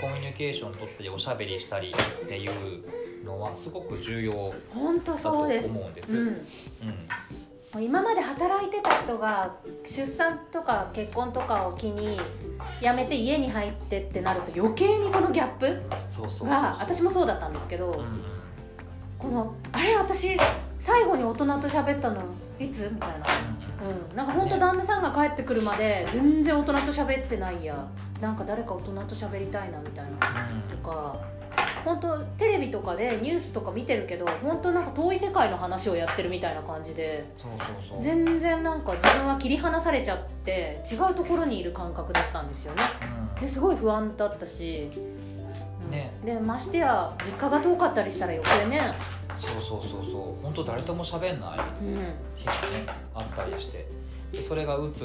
[0.00, 4.32] コミュニケーション取ったりおしゃべりしたりっていうのはすごく重要
[5.04, 5.42] だと思。
[5.42, 5.48] うん
[5.94, 6.16] です。
[6.16, 6.36] うんうん
[7.72, 9.54] もう今まで働いてた人が
[9.84, 12.20] 出産とか結婚とかを機に
[12.82, 15.82] 辞めて家に入ってってなると余計にそのギャップ
[16.44, 18.04] が私もそうだったんですけど、
[19.18, 20.36] このあれ私
[20.80, 22.22] 最後に大人と喋ったの
[22.60, 22.90] いつ？
[22.92, 23.26] みたいな、
[23.82, 27.88] うんうん、なんか本当旦那さんが帰ってくるまで全然大人と喋ってないや。
[28.20, 30.10] なんか誰か大人と喋りたいなみたいな。
[30.70, 31.16] とか
[31.84, 38.02] 本当テレビとかでニュースとか見てるけど本当なんか遠い世界の話をやってるみたいな感じでそうそうそう。
[38.02, 42.82] 全然なんか自分は切り離されちゃって違うところにいる感覚だったんですよね。
[43.36, 43.40] うん。
[43.40, 44.90] ですごい不安だったし、
[45.84, 45.90] うん。
[45.90, 46.12] ね。
[46.24, 48.80] でましてや実家が遠かったりしたら余計ね、
[49.36, 50.42] そうそうそうそう。
[50.42, 51.98] 本当誰とも喋んないうん、
[52.36, 53.86] 日がねあったりして。
[54.32, 55.02] でそれがうつ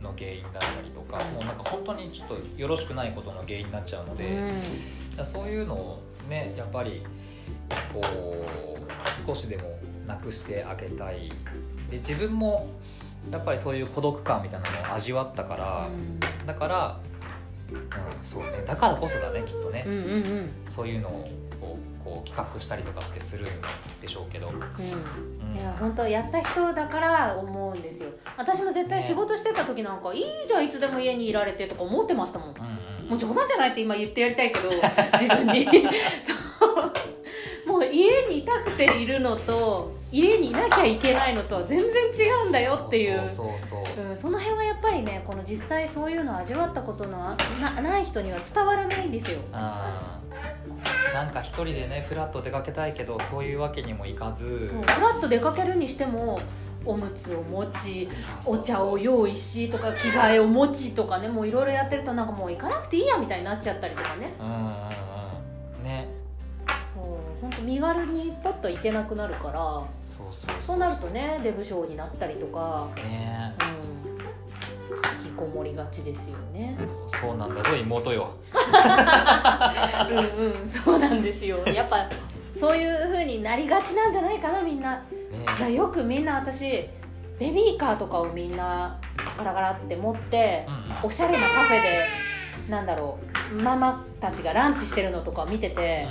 [0.00, 4.52] の原因だったりとかもうなんか本当にちょっとよろしくないことの原因になっちゃうので、だから
[5.22, 7.02] そういうのをねやっぱり
[7.92, 11.30] こう少しでもなくしてあげたい。
[11.90, 12.70] で自分も
[13.30, 15.88] やっぱりそういう孤独感みたいなのを味わったから、
[16.46, 17.00] だから、
[17.70, 18.64] うん、そうね。
[18.66, 20.06] だからこそだねきっとね、うんうんうん。
[20.06, 21.30] うんそういうのを
[22.04, 23.48] こう企画したりとかってするん
[24.00, 24.56] でしょうけど、うん。
[24.56, 25.56] うん。
[25.56, 28.08] いや本当やった人だから思うんですよ。
[28.36, 34.70] 私も絶対仕事してた時なんか、いいじゃんいつでも家にいられてとか思ってましたもんうんうんもう冗談じゃないって今言ってやりたいけど
[35.20, 35.64] 自分に。
[35.66, 37.68] そう。
[37.68, 43.28] もう家にいたくているのと家にいなきゃいけないのとは全然違うんだよっていう。
[43.28, 43.86] そうそうそう。
[43.86, 49.38] そううん、その辺はやっぱりねこの実際そういうのを味わったことのあなない人には伝わらないんですよ。
[49.52, 54.72] なんか一人でねフラッと出かけたいけどそういうわけにもいかず。
[54.86, 56.40] フラッと出かけるにしても
[56.84, 58.08] おむつを持ち
[58.46, 64.34] お茶を用意しとか着替えを持ちとかねもういろいろやってるとなんかもう行かなくていいやみたいになっちゃったりとかね。
[64.40, 64.58] うんうんう
[65.80, 65.84] ん。
[65.84, 66.08] ね。
[66.94, 67.40] そう。
[67.40, 69.58] 本当身軽にポッと行けなくなるから。
[69.60, 70.56] そうそう。
[70.60, 73.54] そうなるとねデブ症になったりとか、ね。
[73.60, 76.76] うん、引きこもりがちですよね。
[77.06, 78.30] そうなんだぞ妹よ。
[80.10, 80.68] うんうん。
[80.68, 81.58] そうなんですよ。
[81.68, 82.08] やっぱ
[82.62, 85.02] そういう風になりがちなんじゃないかなみんな。
[85.68, 86.88] よくみんな私
[87.40, 89.00] ベビーカーとかをみんな
[89.36, 91.06] ガラガラって持ってうんうん。
[91.06, 93.18] おしゃれなカフェでなんだろ
[93.50, 96.06] うママたちがランチしてるのとか見てて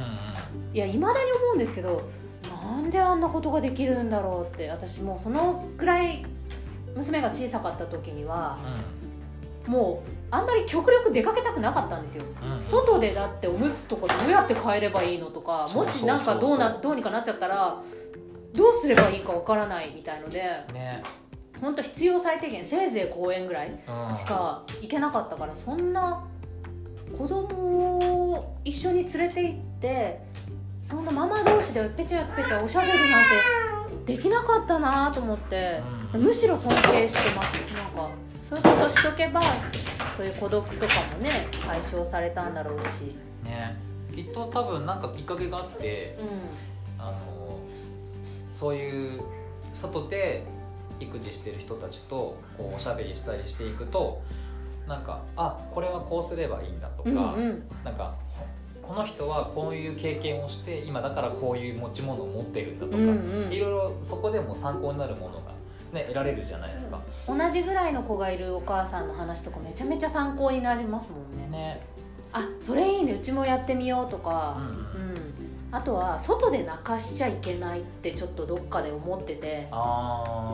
[0.74, 2.12] いやいまだに思うんですけど
[2.62, 6.26] なんであんなことができるんだろうって私もうそのくらい
[6.98, 8.60] 娘が小さかった時には
[9.68, 12.24] もうあんまり極力出かけたくなかったんですよ。
[12.42, 12.52] うん。
[12.56, 17.82] うん外でだっておむつとかどうやって変えればいいのとかもしなんかどうなどうにかなっちゃったら
[18.54, 20.42] どうすればいいかわからないみたいので
[20.74, 21.04] ね。
[21.60, 23.78] 本当必要最低限せいぜい公園ぐらいうん。
[24.16, 26.26] しか行けなかったからそんな
[27.18, 30.22] 子供を一緒に連れて行って
[30.82, 33.24] そんなママ同士でペチャペチャおしゃべりなん
[34.06, 35.82] てできなかったなと思って、
[36.14, 36.22] うん。
[36.24, 37.54] むしろ尊敬してます。
[37.74, 38.10] なんか
[38.52, 39.42] そういうことしとけば
[40.18, 41.30] そういう孤独とかもね
[41.66, 43.78] 解消されたんだろうし、ね。
[44.14, 47.60] きっと多分なんかきっかけがあってうあの
[48.54, 49.22] そういう
[49.74, 50.44] 外で
[51.00, 54.22] 育児してる人たちとこうおしゃべりしたりしていくと
[54.86, 57.24] なんかあこれはこうすればいいんだとか、ん、うんう
[57.54, 57.64] ん。
[57.86, 58.14] なんか
[58.82, 63.54] この人はこういう経験をして今だからこういう持ち物を持ってるんだとか、うんうん。
[63.54, 65.54] いろいろそこでも参考になるものが、
[65.92, 67.00] ね、得られるじゃないですか。
[67.28, 71.58] 同じぐらいの子がいるお母さんの話とかめちゃめちゃ参考になりますもんね。
[71.58, 71.82] ね。
[72.34, 73.14] あそれいいね。
[73.14, 74.24] うちもやってみようとうん。
[74.24, 75.76] か、うん。
[75.76, 79.68] あとは外で泣かしちゃいけないってちょっとどっかで思ってて。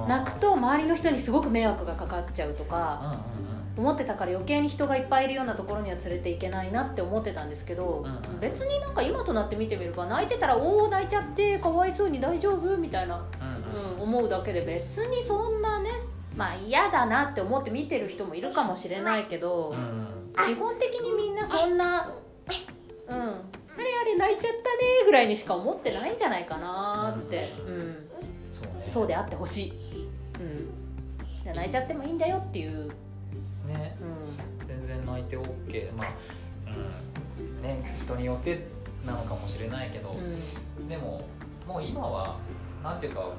[0.07, 3.47] 泣くと周りの人にすごく迷惑がかかっちゃうとうんかうん。
[3.77, 13.19] 思ってたから余計に人がいっぱいいるようなところには連れていけないなって思ってたんですけど、うんうん別になんか今となって見てみれば泣いてたら「おお泣いちゃってかわいそうに大丈夫?」みたいな、
[13.97, 15.91] うん思うだけで別にそんなね
[16.36, 20.07] まあ嫌だなって思って見てる人もいるかもしれないけど、うん。
[20.45, 22.13] 基本的にみんなそんな
[23.07, 28.07] うんあれあれ泣いちゃったねぐらいにしか思ってないんじゃないかなって、うん、
[28.91, 30.09] そうであってほしい、
[30.39, 30.70] うん、
[31.43, 32.89] じゃあ泣いちゃってもいいんだよっていう、
[33.68, 33.97] ね。
[34.61, 36.07] うん、全然泣いて OK まあ
[36.68, 37.61] うん。
[37.61, 38.68] ね人によって
[39.05, 41.26] なのかもしれないけど、うでも
[41.68, 42.38] もう今は
[42.88, 43.33] なんていうかも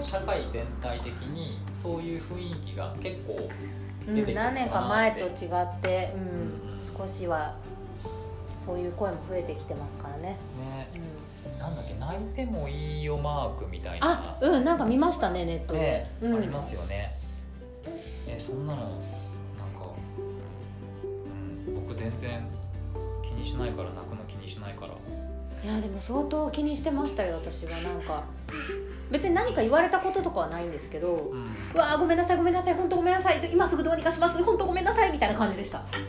[0.00, 6.78] う社会全体的にそういう雰囲気が結構んうん、出てきた何年か前と違って、うんうん。
[6.98, 7.54] 少しは
[8.64, 10.22] そういう声も増えてきてますからね、
[10.58, 10.88] ね。
[11.44, 14.06] うん、なんだっけ泣いてもいいよマークみたいな。
[14.10, 17.12] あうんなんか見ましたねネットで、ね、うん、ありますよね。
[18.26, 18.98] えそんなのなんか、
[21.66, 22.46] うん、僕全然
[23.22, 24.94] 気にしないから泣くの気にしないから
[25.64, 28.24] いやでも相当気にしてましたよ私はなんか。
[29.10, 31.44] 別に何か言われたこととかはないんですけど、うん。
[31.74, 35.78] うわーごめんなさいごめんなさい本当ごめんなさい今すぐどうにかします本当ごめんなさいみたいな感じでした。
[35.78, 36.04] うんう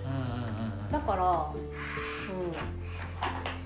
[0.90, 1.58] んだからう。
[1.58, 2.52] ん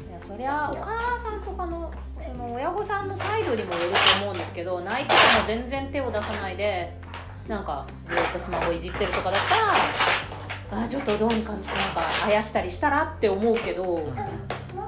[0.09, 6.97] いやそりゃお母さんとかのその親御さんの態度にもよると思うんですけど泣いてても全然手を出さないで
[7.47, 9.57] なんかずっとスマホいじってるとかだった
[10.77, 11.71] らあちょっとどうにかなんか
[12.25, 14.13] あやしたりしたらって思うけど、うんうん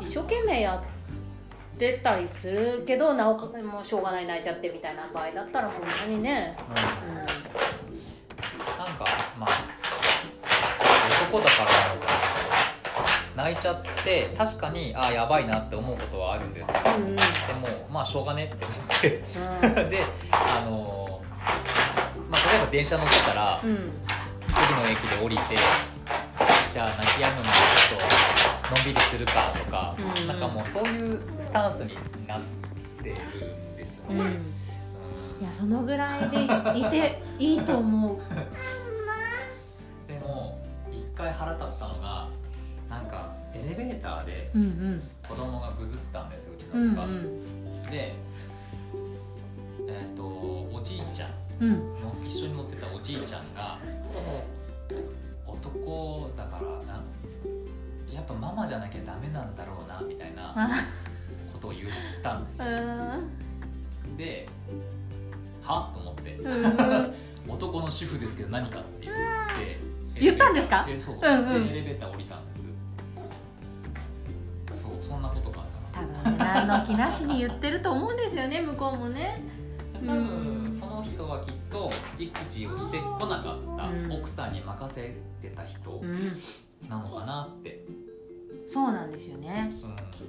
[0.06, 9.06] 一生懸命やってたりするけどなおかつもうしょうがない泣いちゃってみたいな場合だったらそんなにね、うんうなんか
[9.38, 9.50] まあ
[11.28, 12.08] 男だからなのか
[13.36, 17.16] な泣いちゃって確かにあやばいなって思うことはあるんですけど、んうんうん。
[17.16, 17.22] で
[17.62, 19.10] もまあしょうがねって思って
[19.90, 21.22] であの
[22.30, 23.70] まあ例えば電車乗ってたらうん。
[23.70, 23.92] うん
[24.56, 25.58] 次の駅で降りて
[26.72, 28.06] じゃあ泣き止むのにちょっと
[28.72, 30.22] のんびりするかとか、うん。
[30.22, 31.96] うんなんかもうそういうスタンスに
[32.28, 32.42] なっ
[33.02, 34.24] てるんですようん、ね。
[35.42, 36.44] いやそのぐらいで
[36.80, 38.20] いて いいと思う。
[40.08, 40.60] でも
[40.92, 42.30] 一回腹立ったのが
[42.90, 45.04] なんかエレベーターでうんうん。
[45.28, 47.14] 子供がぐずったんですうちうんの子が。
[47.92, 48.16] で
[49.88, 51.30] えっ、とおじいちゃん。
[51.62, 51.96] うん。
[52.26, 53.78] 一緒に乗ってたおじいちゃんが
[55.48, 57.04] 男だからな
[58.16, 60.70] やっぱママじゃなきゃダメなんだろうなみたいなあ。
[61.54, 61.84] ことを言っ
[62.24, 64.18] たんですうよん。
[64.18, 64.48] で
[65.62, 66.36] はと思って。
[66.36, 67.14] うん。
[67.54, 69.16] 男の主婦ですけど何かって言っ
[70.16, 70.86] て言ったんですか？
[70.90, 71.24] えそう、うん
[71.56, 71.64] うん。
[71.66, 72.66] でエレベーター降りたんです。
[74.82, 76.08] そうそんなことがあったな。
[76.24, 79.42] 多分何の気なしに言ってると思うんですよね向こうもね。
[79.94, 81.90] 多分その人はきっと
[82.20, 84.12] 育児をしてこなかった、うん。
[84.12, 86.18] 奥さんに任せてた人うん。
[86.90, 87.84] なのかなって、
[88.72, 89.70] そうなんですよね。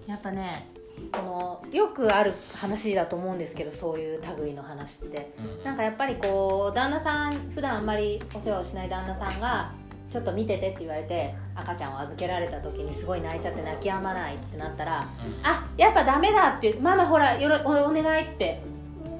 [0.07, 0.11] うん。
[0.11, 0.69] やっぱね
[1.13, 5.33] このよくある話だと思うんですけどそういう類の話って。
[5.39, 5.65] うん。
[5.65, 9.73] なんかやっぱりこう旦那さん普段あんまりお世話をしない旦那さんが
[10.11, 15.47] ちょっと見ててって言われて赤ちゃんを預けられた時にすごい泣いちゃって泣き止まないってなったらうん。
[15.47, 18.63] あやっぱダメだってママほらよろおお願いって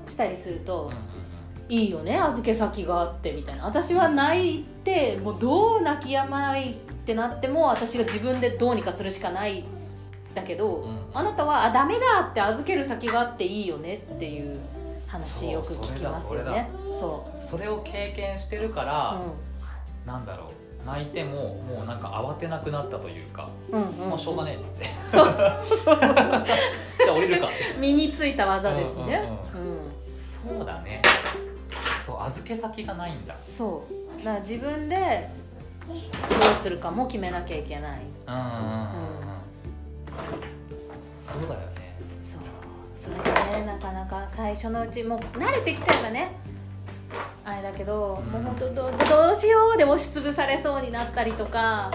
[0.09, 0.91] したりすると、
[1.69, 3.65] いいよね預け先があってみたいな。
[3.65, 9.65] 私は泣いてもうどう泣き止まないってなっても私が自分でどうにかするしかない
[10.35, 10.99] だけど、うん。
[11.15, 14.59] あなたはあダメだって預ける先があっていいよねっていう
[15.07, 16.69] 話よく聞きますよね。
[16.99, 19.21] そそれを経験してるから、
[20.05, 20.51] なんだろ
[20.83, 24.85] う泣いてももうなんか慌てなくなったというか、うんうんもうしょうがねえっつって。
[25.13, 25.27] そう。
[25.85, 27.49] そうそうじゃあ降りるか。
[27.79, 29.71] 身についた技ですね、うんうん。
[29.71, 30.59] うん。
[30.59, 31.03] そうだね。
[32.05, 33.37] そう預け先がないんだ。
[33.57, 34.19] そう。
[34.19, 35.29] だから自分で
[35.89, 38.01] どうするかも決めなきゃいけない。
[38.27, 38.57] うんうんうんうん。
[41.23, 41.97] そうだよね。
[42.31, 42.41] そう。
[43.03, 46.33] それがねなかなか最初のうちもう慣れてきちゃえばね。
[47.45, 48.33] あれだけど、うん。
[48.33, 51.91] もう本当どうどうしようで押しつぶされそうになったりとか。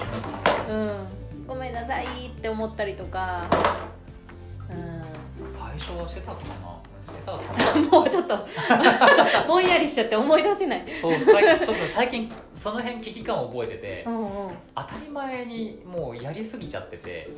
[0.69, 1.05] うん。
[1.47, 3.43] ごめんなさいって思ったりとか。
[4.69, 6.80] う最初はしてたかな
[7.91, 8.37] もうちょっと
[9.47, 10.85] ぼんやりしちゃって思い出せない。
[11.01, 14.51] そう最ちょっと最近その辺危機感を覚えててうんうん。
[14.75, 17.29] 当たり前にもうやりすぎちゃってて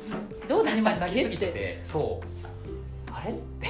[0.48, 3.12] どう当たり前になりすぎてっててそう。
[3.12, 3.68] あれって。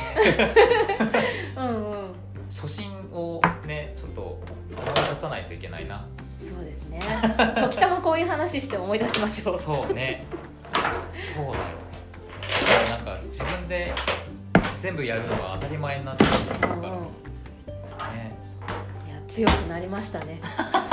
[1.57, 2.15] うんうん。
[2.51, 6.07] 初心をねちょっと思い出さないといけないな。
[6.41, 7.01] そうですね。
[7.61, 9.59] 時たまこういう話して思い出しましょう。
[9.59, 10.25] そうね。
[11.35, 11.85] そうだよ。
[12.91, 13.95] なんか自分で
[14.85, 16.31] 全部やるのが当たり前になってる
[16.61, 16.77] から。
[16.77, 16.89] ね。
[19.07, 20.43] いや強くなりましたね。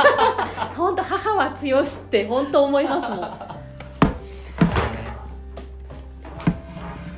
[0.77, 3.19] 本当母は強しって本当思いますもん。
[3.19, 3.27] ね。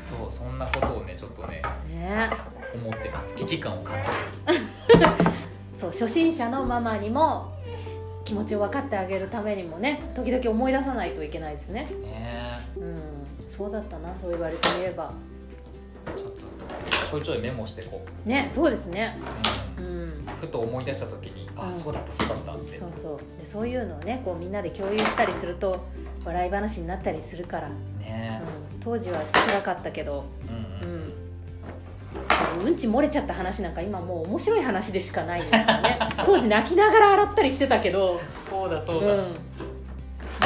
[0.02, 2.32] そうそんなことをねちょっとねね。
[2.74, 3.36] 思ってます。
[3.36, 3.94] 危機感を感
[4.48, 4.60] じ
[5.80, 7.54] そう初心者のママにも
[8.26, 11.88] 気持ちを分かってあげるためにもね時々思い出さないといけないですね。
[11.92, 12.60] るね。
[12.78, 13.02] うん。
[13.56, 15.14] そうだったなそう言われてみれば
[16.16, 16.54] ちょっと
[17.12, 19.20] ちょいちょいメモしてこう、ねそうですね。
[19.78, 19.86] うん。
[19.86, 20.26] うん。
[20.42, 21.74] ふと思い出した時にあ、うん。
[21.74, 22.80] そうだったそうだったって。
[22.80, 23.18] そうそう。
[23.40, 25.86] でそういうのをねこうみんなで共有したりすると
[26.26, 28.42] 笑い話になったりするから、ね。
[28.74, 30.26] うん、当時は辛かったけど。
[30.82, 30.94] うんうん
[32.62, 32.68] うん。
[32.68, 32.76] うん。
[32.76, 36.00] ち漏れちゃった話なんか今もう面白い話でしかないですからね。
[36.26, 38.20] 当時泣きながら洗ったりしてたけど。
[38.50, 39.40] そうだそううだ、ん、で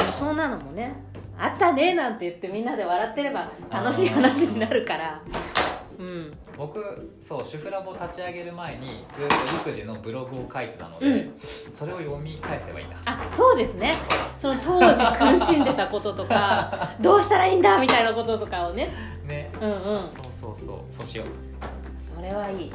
[0.02, 0.94] もそんなのもね
[1.38, 5.22] あったねなんて言ってみんなで笑ってれば楽しい話になるから
[5.98, 6.36] うん。
[6.56, 9.34] 僕そう主婦ラボ立ち上げる前にずっと
[9.70, 11.34] 育児のブログを書いてたので、うん。
[11.72, 12.96] それを読み返せばいいんだ。
[13.04, 13.94] あそうですね。
[14.40, 18.92] その当時苦しんでたこととか どうしたらいいんだみたいなこととかをね。
[19.24, 19.50] ね。
[19.60, 20.08] うんうん。
[20.08, 20.78] そうそうそう。
[20.90, 21.26] そうしよう。
[22.00, 22.60] それはいい、うん。
[22.60, 22.72] ね、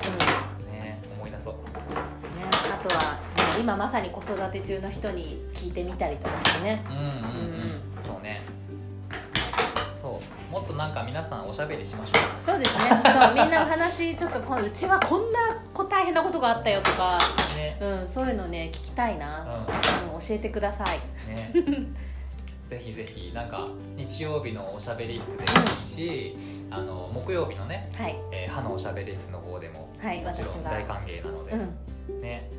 [0.72, 1.56] ね思い出そう。
[1.56, 6.84] あとは、ね今まさに子育て中の人に聞いてみたりとかしてね。
[6.90, 8.63] うんうんうん、うんそうねそう
[10.54, 12.14] もっとなんか皆さんおしゃべりしましょ
[12.46, 12.84] そうですね。
[13.04, 17.18] そうみんなお話ちょっとこううちはこんなこ大変なことがあったよとか、
[17.56, 17.78] うね。
[17.82, 19.48] うん、そういうのね聞きたいな、
[20.12, 21.00] ううん、教えてください。
[21.28, 21.54] んね。
[22.70, 26.38] ぜひぜひなんか日曜日のおしゃべり室でもいいし
[26.70, 28.16] あの木曜日のね、はい。
[28.32, 32.22] えー歯のおしゃべり室の方でもはいもちろん大歓迎なので、うん。
[32.22, 32.52] ね。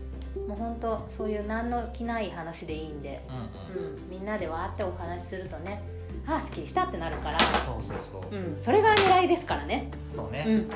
[0.49, 5.81] もう本当そういう何の気ない話でいいんで、うんうん、うん、みんなでわーってお話しするとね
[6.27, 10.69] ああすっきりしたってなるから、そうそうそう、うん、それが狙いですからね、そうね、うん、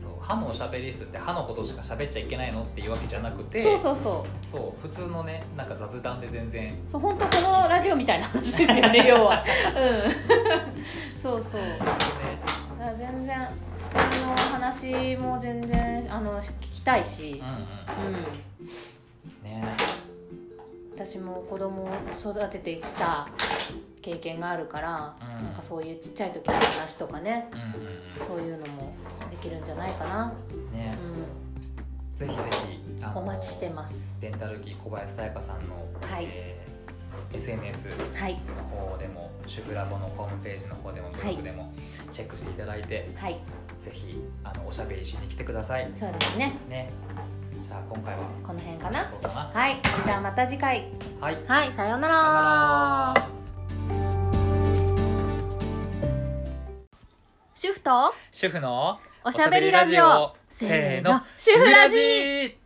[0.00, 0.12] そう。
[0.20, 4.50] 歯のおしゃべり室って歯のことしか喋っちゃいけないのっていうわけじゃなくてそうそうそう。
[4.50, 4.88] そう。
[4.88, 6.74] 普通のねなんか雑談で全然。
[6.90, 9.44] そう本当このラジオみたいな話ですよね 要は。
[9.76, 10.12] うん。
[11.20, 11.60] そうそう。
[11.60, 11.78] ね。
[11.78, 13.48] だから全然
[13.90, 17.42] 普通の話も全然あの聞きたいし。
[17.42, 18.14] うん、うん。
[18.14, 18.22] うん、
[19.42, 19.76] ね。
[20.94, 21.88] 私も子供を
[22.20, 23.26] 育ててきた
[24.02, 25.44] 経験があるから、うん。
[25.44, 28.92] なんかそういうちっちゃい時の話とかねうんうんそういうのも
[29.30, 30.72] できるんじゃないかな、うん。
[30.72, 30.96] ね
[32.16, 32.82] うぜひぜひ
[33.14, 33.94] お待ちしてます。
[34.20, 36.26] デンタルキー小林さやかさんの、はい。
[36.28, 36.62] えー
[37.34, 38.38] SNS はい。
[38.56, 41.72] の方でも主婦ラボのホームページの方でもブログでも
[42.10, 43.38] チェックしていただいて、はい。
[43.80, 45.90] ぜひあのおしゃべりしに来てください。
[45.98, 46.58] そうですね。
[46.68, 46.90] ね。
[47.62, 49.04] じゃあ今回はこの辺かな。
[49.06, 49.50] かな。
[49.52, 49.80] はい。
[50.04, 50.88] じゃあまた次回。
[51.20, 51.38] はい。
[51.46, 51.72] はい。
[51.72, 53.41] さようなら
[57.62, 60.34] 主婦と主婦のおしゃべりラジオ。
[60.50, 61.22] せーの。
[61.38, 62.58] 主婦ラジ